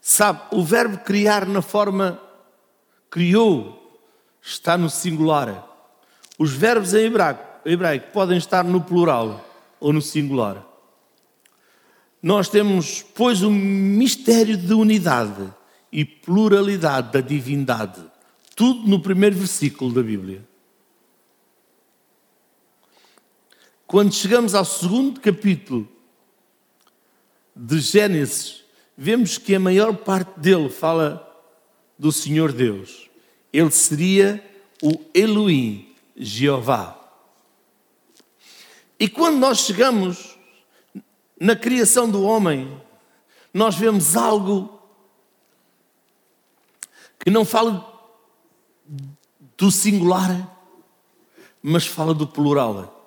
[0.00, 2.18] Sabe, o verbo criar na forma
[3.10, 4.00] criou
[4.40, 5.66] está no singular.
[6.38, 9.44] Os verbos em hebraico, hebraico podem estar no plural
[9.78, 10.64] ou no singular.
[12.22, 15.52] Nós temos, pois, um mistério de unidade
[15.92, 18.02] e pluralidade da divindade.
[18.56, 20.47] Tudo no primeiro versículo da Bíblia.
[23.88, 25.88] Quando chegamos ao segundo capítulo
[27.56, 28.62] de Gênesis,
[28.94, 31.26] vemos que a maior parte dele fala
[31.98, 33.08] do Senhor Deus.
[33.50, 34.44] Ele seria
[34.82, 37.00] o Elohim, Jeová.
[39.00, 40.38] E quando nós chegamos
[41.40, 42.78] na criação do homem,
[43.54, 44.82] nós vemos algo
[47.18, 47.90] que não fala
[49.56, 50.54] do singular,
[51.62, 52.97] mas fala do plural.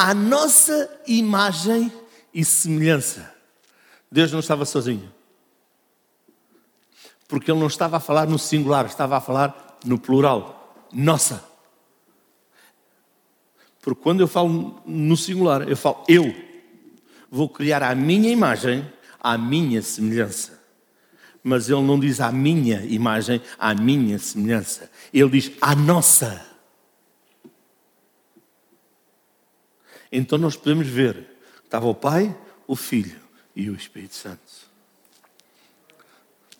[0.00, 1.92] À nossa imagem
[2.32, 3.34] e semelhança.
[4.08, 5.12] Deus não estava sozinho.
[7.26, 10.86] Porque ele não estava a falar no singular, estava a falar no plural.
[10.92, 11.42] Nossa.
[13.82, 16.32] Porque quando eu falo no singular, eu falo eu.
[17.28, 18.88] Vou criar a minha imagem,
[19.18, 20.62] a minha semelhança.
[21.42, 24.88] Mas ele não diz a minha imagem, a minha semelhança.
[25.12, 26.46] Ele diz a nossa.
[30.10, 31.26] Então nós podemos ver:
[31.64, 32.36] estava o Pai,
[32.66, 33.20] o Filho
[33.54, 34.68] e o Espírito Santo.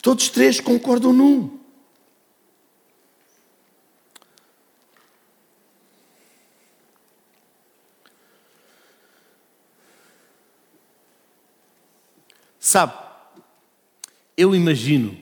[0.03, 1.59] Todos três concordam num.
[12.61, 12.93] Sabe,
[14.37, 15.17] eu imagino,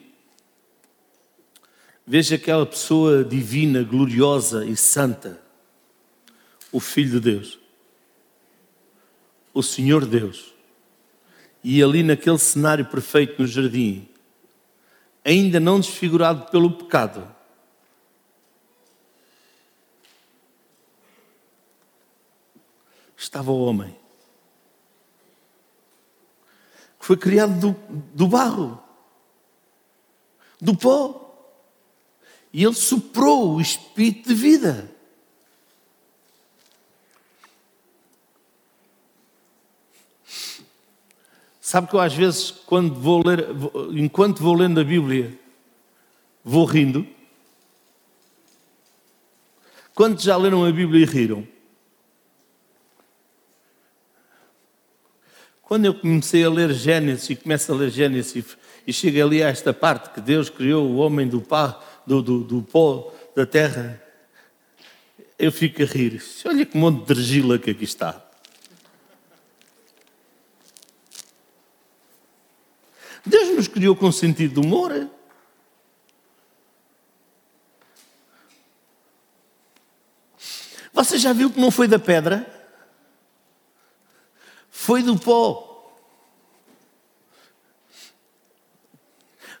[2.05, 5.41] veja aquela pessoa divina, gloriosa e santa,
[6.73, 7.59] o Filho de Deus,
[9.57, 10.53] o Senhor Deus,
[11.63, 14.07] e ali naquele cenário perfeito no jardim,
[15.25, 17.27] ainda não desfigurado pelo pecado,
[23.17, 23.97] estava o homem
[26.99, 27.75] que foi criado do,
[28.13, 28.79] do barro,
[30.61, 31.51] do pó,
[32.53, 34.96] e ele soprou o espírito de vida.
[41.67, 43.45] Sabe que eu às vezes, quando vou ler,
[43.91, 45.37] enquanto vou lendo a Bíblia,
[46.41, 47.05] vou rindo.
[49.93, 51.45] Quantos já leram a Bíblia e riram?
[55.61, 58.55] Quando eu comecei a ler Gênesis e começo a ler Gênesis
[58.87, 62.45] e chego ali a esta parte que Deus criou o homem do, pá, do, do,
[62.45, 64.01] do pó da terra,
[65.37, 66.23] eu fico a rir.
[66.45, 68.25] Olha que monte de argila que aqui está.
[73.27, 75.09] Deus nos criou com sentido de humor.
[80.93, 82.45] Você já viu que não foi da pedra?
[84.71, 85.93] Foi do pó.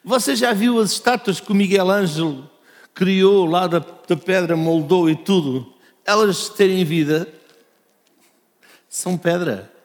[0.03, 2.49] Você já viu as estátuas que o Miguel Ângelo
[2.93, 5.73] criou lá da, da pedra, moldou e tudo?
[6.05, 7.31] Elas terem vida,
[8.87, 9.76] são pedra.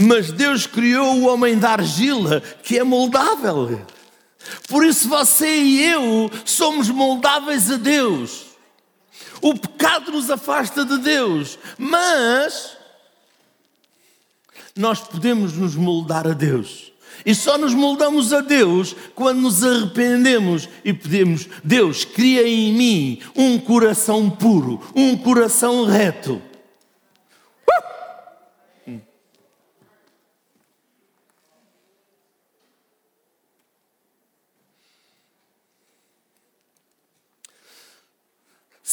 [0.00, 3.84] Mas Deus criou o homem da argila, que é moldável.
[4.68, 8.46] Por isso você e eu somos moldáveis a Deus.
[9.42, 12.76] O pecado nos afasta de Deus, mas
[14.76, 16.92] nós podemos nos moldar a Deus.
[17.26, 23.20] E só nos moldamos a Deus quando nos arrependemos e pedimos: Deus, cria em mim
[23.34, 26.40] um coração puro, um coração reto.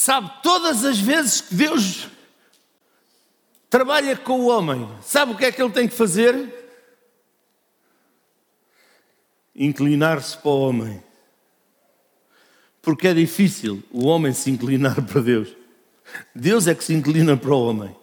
[0.06, 2.08] Sabe, todas as vezes que Deus
[3.68, 6.48] trabalha com o homem, sabe o que é que ele tem que fazer?
[9.56, 11.04] Inclinar-se para o homem.
[12.84, 15.56] Porque é difícil o homem se inclinar para Deus.
[16.36, 17.96] Deus é que se inclina para o homem.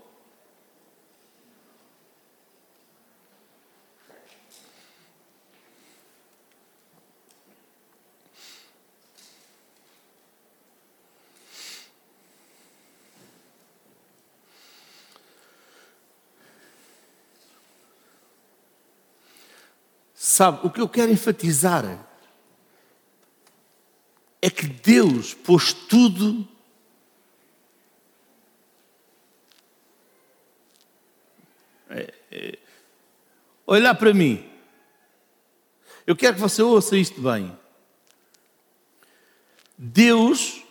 [20.32, 21.84] Sabe, o que eu quero enfatizar
[24.40, 26.48] é que Deus pôs tudo
[31.90, 32.58] É, é,
[33.66, 34.50] olhar para mim.
[36.06, 37.54] Eu quero que você ouça isto bem.
[39.76, 40.62] Deus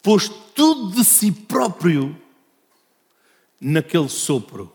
[0.00, 2.16] pôs tudo de si próprio
[3.60, 4.72] naquele sopro.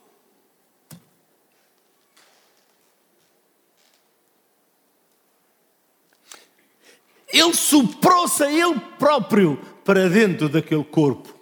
[7.31, 11.33] Ele soprou-se a ele próprio para dentro daquele corpo,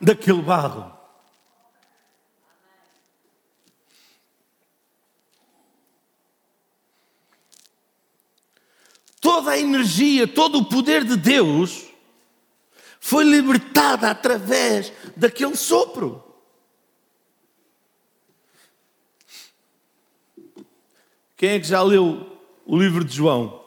[0.00, 0.98] daquele barro.
[9.20, 11.86] Toda a energia, todo o poder de Deus
[13.00, 16.24] foi libertada através daquele sopro.
[21.36, 23.59] Quem é que já leu o livro de João?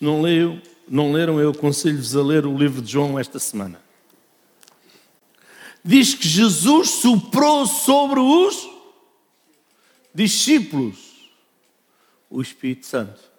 [0.00, 3.80] Não, leio, não leram, eu aconselho-vos a ler o livro de João esta semana.
[5.84, 8.68] Diz que Jesus soprou sobre os
[10.14, 11.30] discípulos
[12.30, 13.30] o Espírito Santo.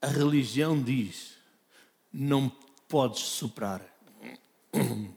[0.00, 1.31] A religião diz:
[2.12, 2.52] não
[2.88, 3.80] podes soprar.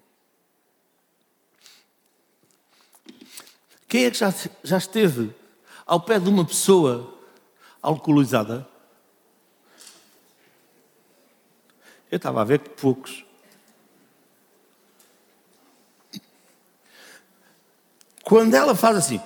[3.88, 4.34] Quem é que já,
[4.64, 5.34] já esteve
[5.86, 7.14] ao pé de uma pessoa
[7.82, 8.68] alcoolizada?
[12.10, 13.26] Eu estava a ver que poucos.
[18.24, 19.22] Quando ela faz assim,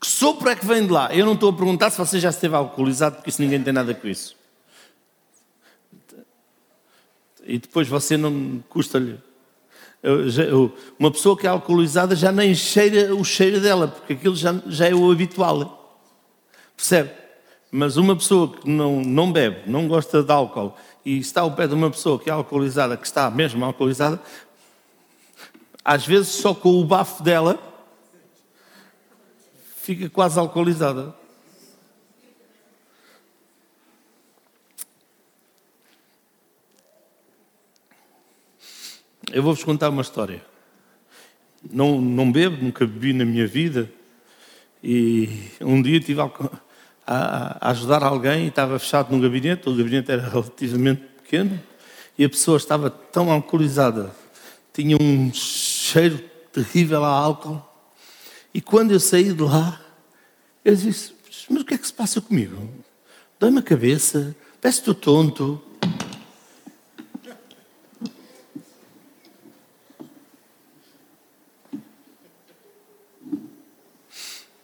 [0.00, 1.14] que sopro é que vem de lá?
[1.14, 3.94] Eu não estou a perguntar se você já esteve alcoolizado, porque isso ninguém tem nada
[3.94, 4.36] com isso.
[7.44, 9.18] E depois você não custa-lhe.
[10.98, 14.88] Uma pessoa que é alcoolizada já nem cheira o cheiro dela, porque aquilo já, já
[14.88, 16.00] é o habitual.
[16.76, 17.10] Percebe?
[17.70, 21.66] Mas uma pessoa que não, não bebe, não gosta de álcool e está ao pé
[21.66, 24.20] de uma pessoa que é alcoolizada, que está mesmo alcoolizada,
[25.84, 27.58] às vezes só com o bafo dela
[29.82, 31.14] fica quase alcoolizada.
[39.32, 40.44] Eu vou-vos contar uma história.
[41.70, 43.90] Não, não bebo, nunca bebi na minha vida.
[44.84, 46.50] E um dia tive álcool
[47.06, 51.58] a, ajudar alguém e estava fechado num gabinete, o gabinete era relativamente pequeno
[52.18, 54.14] e a pessoa estava tão alcoolizada,
[54.70, 56.18] tinha um cheiro
[56.52, 57.62] terrível a álcool.
[58.52, 59.80] E quando eu saí de lá,
[60.62, 61.14] eu disse:
[61.48, 62.68] Mas o que é que se passa comigo?
[63.40, 65.62] Dói-me a cabeça, parece que estou tonto.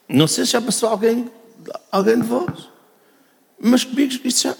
[0.08, 1.30] Não sei se já passou alguém
[1.90, 2.68] alguém de vós.
[3.60, 4.56] Mas comigo isto já.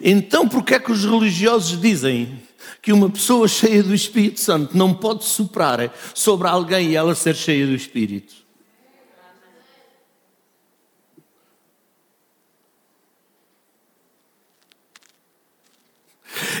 [0.00, 2.40] Então, por que é que os religiosos dizem
[2.80, 7.34] que uma pessoa cheia do Espírito Santo não pode soprar sobre alguém e ela ser
[7.34, 8.47] cheia do Espírito?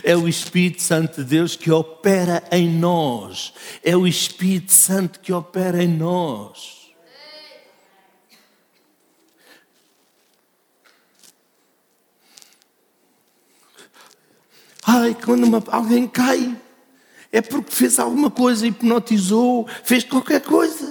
[0.08, 3.52] É o Espírito Santo de Deus que opera em nós.
[3.84, 6.94] É o Espírito Santo que opera em nós.
[14.82, 16.58] Ai, quando uma, alguém cai,
[17.30, 20.87] é porque fez alguma coisa, hipnotizou, fez qualquer coisa.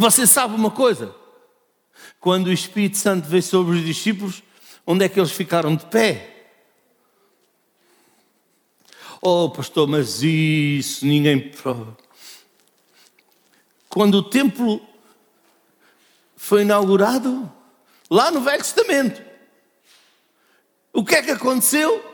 [0.00, 1.12] Você sabe uma coisa?
[2.20, 4.44] Quando o Espírito Santo veio sobre os discípulos,
[4.86, 6.52] onde é que eles ficaram de pé?
[9.20, 11.50] Oh, pastor, mas isso ninguém.
[13.88, 14.80] Quando o templo
[16.36, 17.52] foi inaugurado,
[18.08, 19.20] lá no Velho Testamento,
[20.92, 22.04] o que é que aconteceu?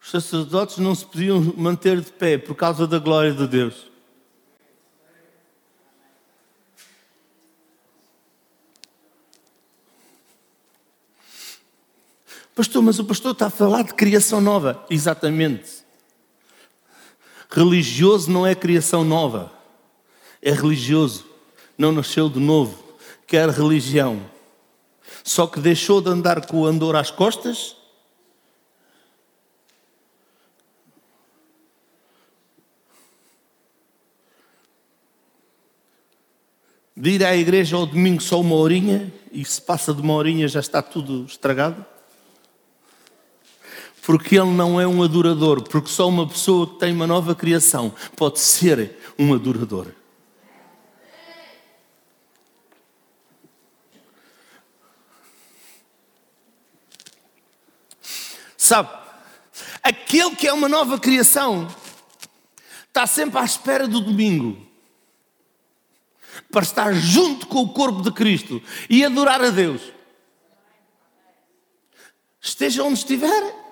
[0.00, 3.95] Os sacerdotes não se podiam manter de pé por causa da glória de Deus.
[12.56, 14.82] Pastor, mas o pastor está a falar de criação nova.
[14.88, 15.84] Exatamente.
[17.50, 19.52] Religioso não é criação nova,
[20.40, 21.26] é religioso.
[21.76, 22.82] não nasceu de novo,
[23.26, 24.22] quer religião.
[25.22, 27.76] Só que deixou de andar com o andor às costas
[36.96, 40.48] de ir à igreja ao domingo só uma horinha e se passa de uma horinha
[40.48, 41.84] já está tudo estragado?
[44.06, 47.92] Porque ele não é um adorador, porque só uma pessoa que tem uma nova criação
[48.14, 49.88] pode ser um adorador.
[58.56, 58.96] Sabe,
[59.82, 61.66] aquele que é uma nova criação
[62.86, 64.56] está sempre à espera do domingo
[66.52, 69.82] para estar junto com o corpo de Cristo e adorar a Deus.
[72.40, 73.65] Esteja onde estiver.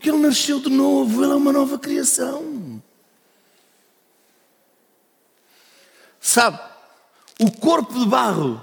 [0.00, 2.82] Porque ele nasceu de novo, ele é uma nova criação.
[6.18, 6.58] Sabe,
[7.38, 8.58] o corpo de barro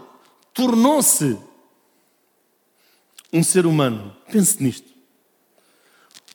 [0.51, 1.37] tornou-se
[3.31, 4.17] um ser humano.
[4.31, 4.91] Pense nisto.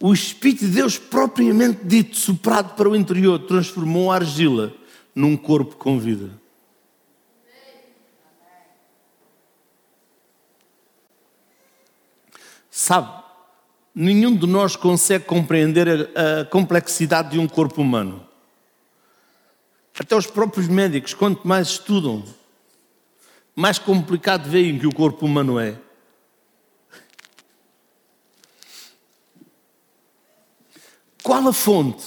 [0.00, 4.72] O Espírito de Deus, propriamente dito, soprado para o interior, transformou a argila
[5.12, 6.30] num corpo com vida.
[12.70, 13.21] Sabe,
[13.95, 18.26] nenhum de nós consegue compreender a, complexidade de um corpo humano.
[19.99, 22.24] Até os próprios médicos, quanto mais estudam,
[23.55, 25.78] mais complicado veem que o corpo humano é.
[31.22, 32.05] Qual a fonte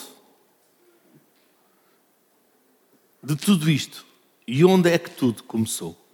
[3.24, 4.06] de tudo isto?
[4.48, 6.05] E onde é que tudo começou?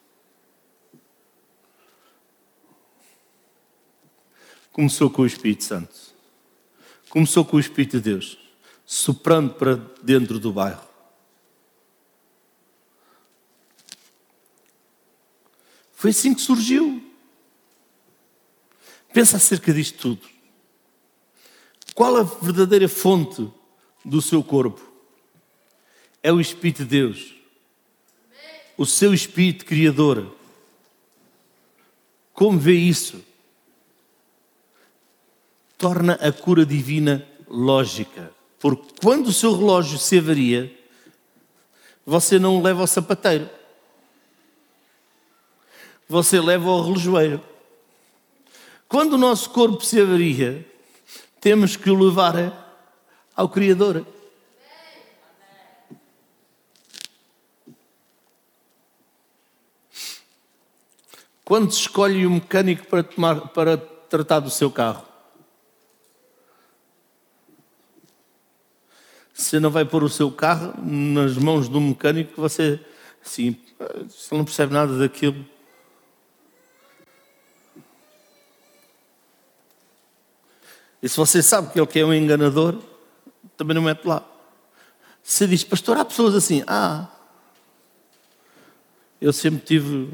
[4.72, 5.93] Começou com o Espírito Santo.
[7.09, 8.38] Começou com o Espírito de Deus,
[8.86, 10.82] soprando para dentro do bairro.
[15.93, 17.03] Foi assim que surgiu.
[19.13, 20.30] Pensa acerca disto tudo.
[21.93, 23.51] Qual a verdadeira fonte
[24.03, 24.82] do seu corpo?
[26.24, 27.36] É o Espírito de Deus.
[28.78, 30.34] O seu Espírito Criador.
[32.34, 33.22] Como vê isso?
[35.82, 38.32] Torna a cura divina lógica.
[38.59, 40.71] Porque quando o seu relógio se avaria,
[42.05, 43.49] você não leva ao sapateiro.
[46.07, 47.41] Você leva ao relojoeiro.
[48.88, 50.63] Quando o nosso corpo se avaria,
[51.39, 52.93] temos que o levar
[53.36, 54.05] ao Criador.
[61.43, 65.11] Quando se escolhe um mecânico para, tomar, para tratar do seu carro,
[69.43, 72.79] você não vai pôr o seu carro nas mãos de um mecânico que você,
[73.25, 73.55] assim,
[74.09, 75.45] você não percebe nada daquilo.
[81.01, 82.79] E se você sabe que ele é um enganador,
[83.57, 84.23] também não mete lá.
[85.23, 86.63] Você diz, pastor, há pessoas assim.
[86.67, 87.07] Ah,
[89.19, 90.09] eu sempre tive,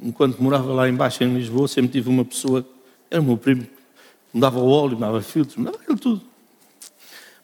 [0.00, 2.66] enquanto morava lá embaixo em Lisboa, sempre tive uma pessoa,
[3.10, 3.66] era o meu primo,
[4.32, 6.22] me dava óleo, me dava filtros, me dava aquilo tudo.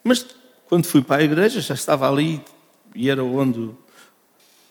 [0.02, 0.24] Mas
[0.68, 2.44] quando fui para a igreja, já estava ali
[2.94, 3.78] e era onde o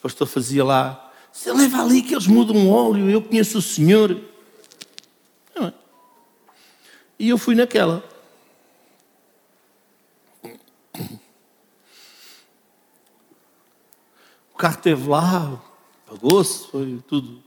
[0.01, 1.11] pastor fazia lá.
[1.31, 4.19] Você leva ali que eles mudam óleo, eu conheço o Senhor.
[5.55, 5.73] É?
[7.19, 8.03] E eu fui naquela.
[14.53, 15.61] O carro esteve lá,
[16.07, 17.43] pagou-se, foi tudo.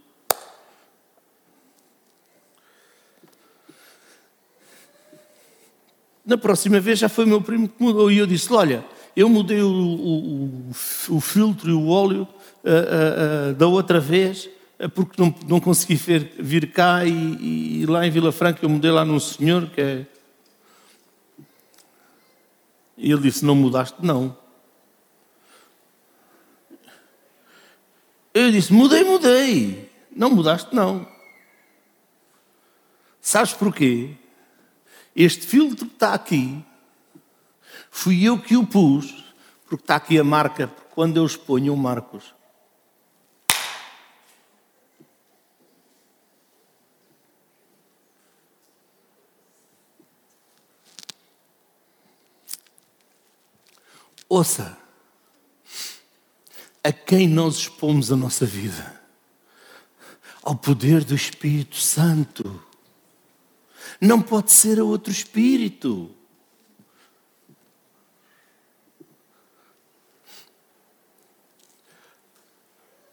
[6.29, 9.63] Na próxima vez já foi meu primo que mudou e eu disse: Olha, eu mudei
[9.63, 10.69] o, o,
[11.09, 14.47] o filtro e o óleo uh, uh, uh, da outra vez
[14.93, 18.91] porque não, não consegui vir, vir cá e, e, lá em Vila Franca eu mudei
[18.91, 20.05] lá num senhor que é.
[22.95, 23.97] E ele disse: Não mudaste?
[23.99, 24.37] Não.
[28.35, 29.89] Eu disse: Mudei, mudei.
[30.15, 30.75] Não mudaste?
[30.75, 31.07] Não.
[33.19, 34.18] Sabes porquê?
[35.15, 36.63] Este filtro que está aqui,
[37.89, 39.23] fui eu que o pus,
[39.65, 42.33] porque está aqui a marca, quando eu exponho, Marcos.
[54.27, 54.77] Ouça,
[56.83, 59.01] a quem nós expomos a nossa vida?
[60.43, 62.63] Ao poder do Espírito Santo.
[63.99, 66.15] Não pode ser a outro espírito.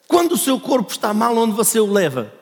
[0.06, 2.32] Quando o seu corpo está mal, onde você o leva?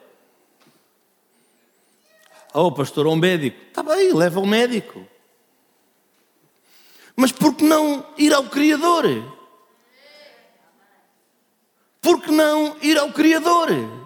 [2.53, 3.59] Oh, pastor, ao médico.
[3.67, 5.05] Está bem, leva ao médico.
[7.17, 9.05] Mas por que não ir ao Criador?
[12.01, 14.04] Por que não ir ao Criador?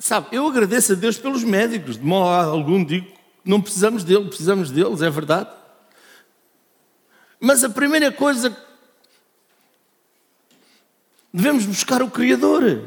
[0.00, 4.70] Sabe, eu agradeço a Deus pelos médicos, de modo algum digo não precisamos deles, precisamos
[4.70, 5.50] deles, é verdade.
[7.38, 8.56] Mas a primeira coisa
[11.32, 12.82] devemos buscar o Criador.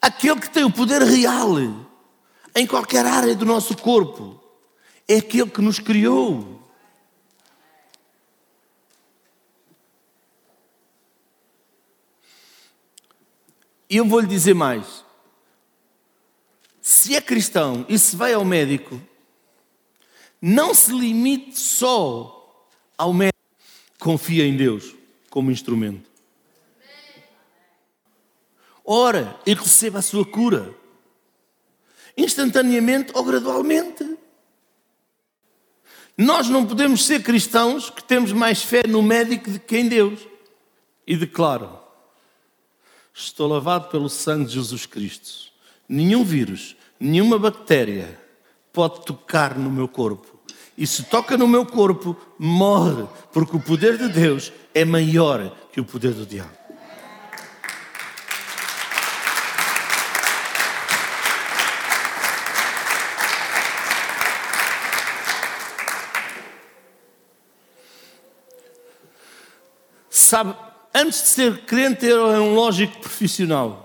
[0.00, 1.56] Aquele que tem o poder real
[2.54, 4.40] em qualquer área do nosso corpo
[5.06, 6.67] é aquele que nos criou.
[13.88, 15.04] E eu vou lhe dizer mais.
[16.80, 19.00] Se é cristão e se vai ao médico,
[20.40, 22.66] não se limite só
[22.96, 23.38] ao médico.
[23.98, 24.94] Confia em Deus
[25.30, 26.08] como instrumento.
[28.84, 30.74] Ora e receba a sua cura.
[32.16, 34.16] Instantaneamente ou gradualmente.
[36.16, 40.20] Nós não podemos ser cristãos que temos mais fé no médico do que em Deus.
[41.06, 41.78] E declaro:
[43.20, 45.50] Estou lavado pelo sangue de Jesus Cristo.
[45.88, 48.16] Nenhum vírus, nenhuma bactéria
[48.72, 50.38] pode tocar no meu corpo.
[50.76, 55.80] E se toca no meu corpo, morre, porque o poder de Deus é maior que
[55.80, 56.56] o poder do diabo.
[70.08, 70.54] Sabe,
[70.94, 73.84] antes de ser crente, era um lógico profissional.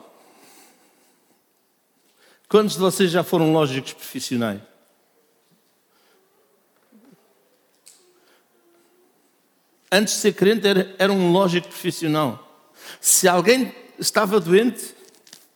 [2.48, 4.62] Quantos de vocês já foram lógicos profissionais?
[9.92, 12.72] Antes de ser crente, era, era um lógico profissional.
[13.00, 14.96] Se alguém estava doente,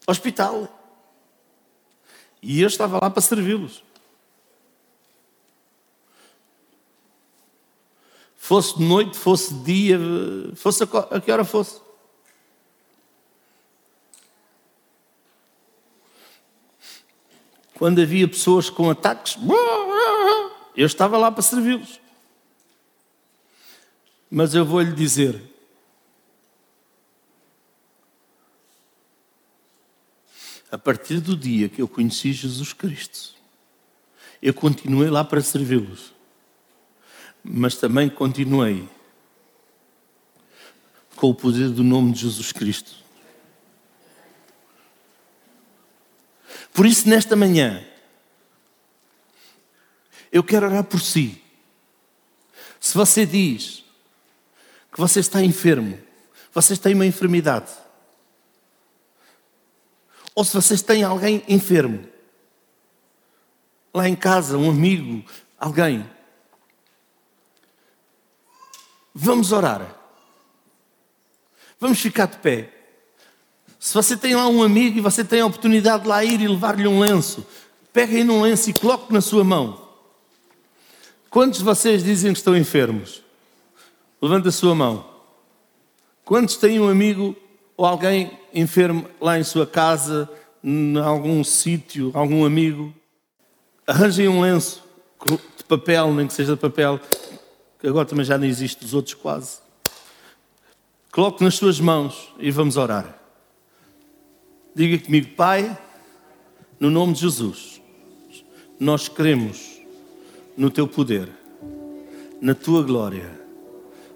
[0.05, 0.73] hospital.
[2.41, 3.83] E eu estava lá para servi-los.
[8.47, 9.99] Fosse noite, fosse dia,
[10.55, 11.81] fosse a que hora fosse.
[17.73, 19.35] Quando havia pessoas com ataques,
[20.77, 21.99] eu estava lá para servi-los.
[24.31, 25.43] Mas eu vou lhe dizer:
[30.71, 33.35] a partir do dia que eu conheci Jesus Cristo,
[34.41, 36.15] eu continuei lá para servi-los,
[37.47, 38.87] mas também continuei
[41.15, 42.91] com o poder do nome de Jesus Cristo.
[46.73, 47.83] Por isso, nesta manhã,
[50.31, 51.41] eu quero orar por si.
[52.79, 53.83] Se você diz
[54.91, 55.97] que você está enfermo,
[56.53, 57.71] vocês têm uma enfermidade,
[60.35, 62.07] ou se vocês têm alguém enfermo,
[63.93, 65.25] lá em casa, um amigo,
[65.57, 66.07] alguém,
[69.17, 69.95] vamos orar.
[71.79, 72.71] Vamos ficar de pé.
[73.79, 76.47] Se você tem lá um amigo e você tem a oportunidade de lá ir e
[76.47, 77.45] levar-lhe um lenço,
[77.91, 79.81] pegue aí num lenço e coloque na sua mão.
[81.31, 83.23] Quantos de vocês dizem que estão enfermos?
[84.21, 85.05] Levanta a sua mão.
[86.23, 87.35] Quantos têm um amigo
[87.75, 90.29] ou alguém enfermo lá em sua casa,
[90.63, 92.93] em algum sítio, algum amigo?
[93.85, 94.83] Arranjem um lenço
[95.57, 96.99] de papel, nem que seja de papel,
[97.79, 99.59] que agora também já não existe, os outros quase.
[101.11, 103.17] Coloque nas suas mãos e vamos orar.
[104.75, 105.77] Diga comigo, Pai,
[106.79, 107.81] no nome de Jesus,
[108.79, 109.81] nós cremos
[110.55, 111.29] no Teu poder,
[112.41, 113.31] na Tua glória.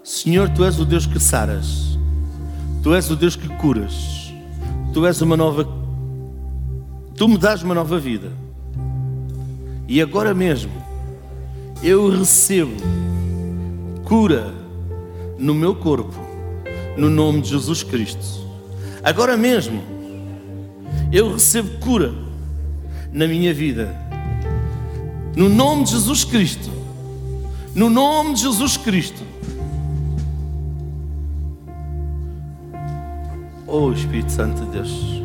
[0.04, 1.98] Senhor, Tu és o Deus que saras,
[2.82, 4.32] Tu és o Deus que curas,
[4.92, 5.66] Tu és uma nova.
[7.16, 8.32] Tu me dás uma nova vida.
[9.88, 10.72] E agora mesmo,
[11.82, 12.76] eu recebo
[14.12, 14.52] cura
[15.38, 16.14] no meu corpo,
[16.98, 18.46] no nome de Jesus Cristo.
[19.02, 19.82] Agora mesmo,
[21.10, 22.12] eu recebo cura
[23.10, 23.96] na minha vida.
[25.34, 26.70] No nome de Jesus Cristo.
[27.74, 29.22] No nome de Jesus Cristo.
[33.66, 35.22] Oh Espírito Santo de Deus.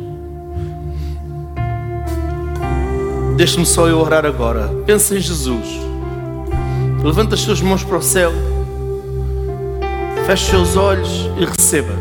[3.36, 4.68] Deixe-me só eu orar agora.
[4.86, 5.66] Pensa em Jesus.
[7.04, 8.32] Levanta as suas mãos para o céu.
[10.28, 11.08] Feche seus olhos
[11.38, 11.94] e receba.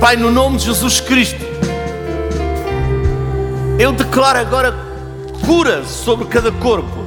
[0.00, 1.44] Pai, no nome de Jesus Cristo,
[3.80, 4.72] eu declaro agora
[5.44, 7.04] cura sobre cada corpo.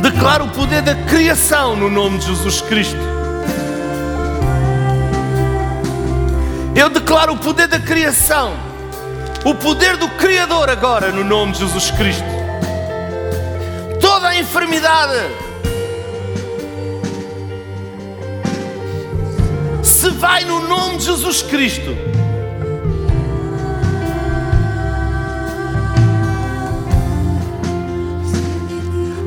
[0.00, 2.96] Declaro o poder da criação no nome de Jesus Cristo.
[6.74, 8.69] Eu declaro o poder da criação
[9.44, 12.24] o poder do Criador agora no nome de Jesus Cristo.
[14.00, 15.18] Toda a enfermidade
[19.82, 21.96] se vai no nome de Jesus Cristo.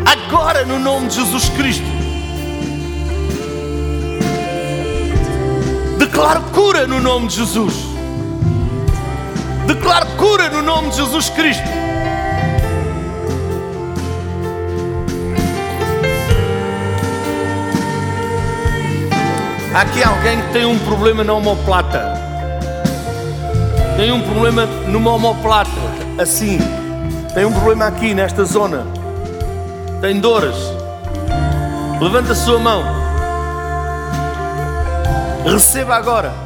[0.06, 1.86] Agora, no nome de Jesus Cristo,
[5.98, 7.93] declaro cura no nome de Jesus.
[9.84, 11.68] Declaro cura no nome de Jesus Cristo.
[19.76, 22.14] Há aqui alguém que tem um problema na omoplata.
[23.98, 25.70] Tem um problema numa omoplata,
[26.18, 26.60] assim.
[27.34, 28.88] Tem um problema aqui, nesta zona.
[30.00, 30.56] Tem dores.
[32.00, 32.86] Levanta a sua mão.
[35.44, 36.43] Receba agora.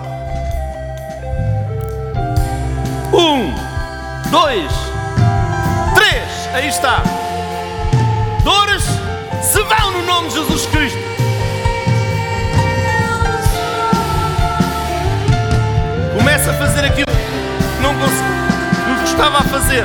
[3.18, 3.52] Um,
[4.30, 4.72] dois,
[5.96, 6.50] três.
[6.54, 7.02] Aí está.
[8.44, 8.84] Dores
[9.42, 11.00] se vão no nome de Jesus Cristo.
[16.16, 19.84] Começa a fazer aquilo que não consegui, gostava a fazer.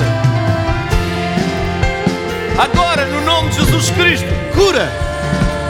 [2.58, 4.92] Agora, no nome de Jesus Cristo, cura.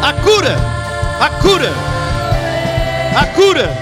[0.02, 0.56] A cura.
[1.20, 1.72] A cura.
[3.16, 3.81] A cura.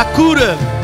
[0.00, 0.79] A cura.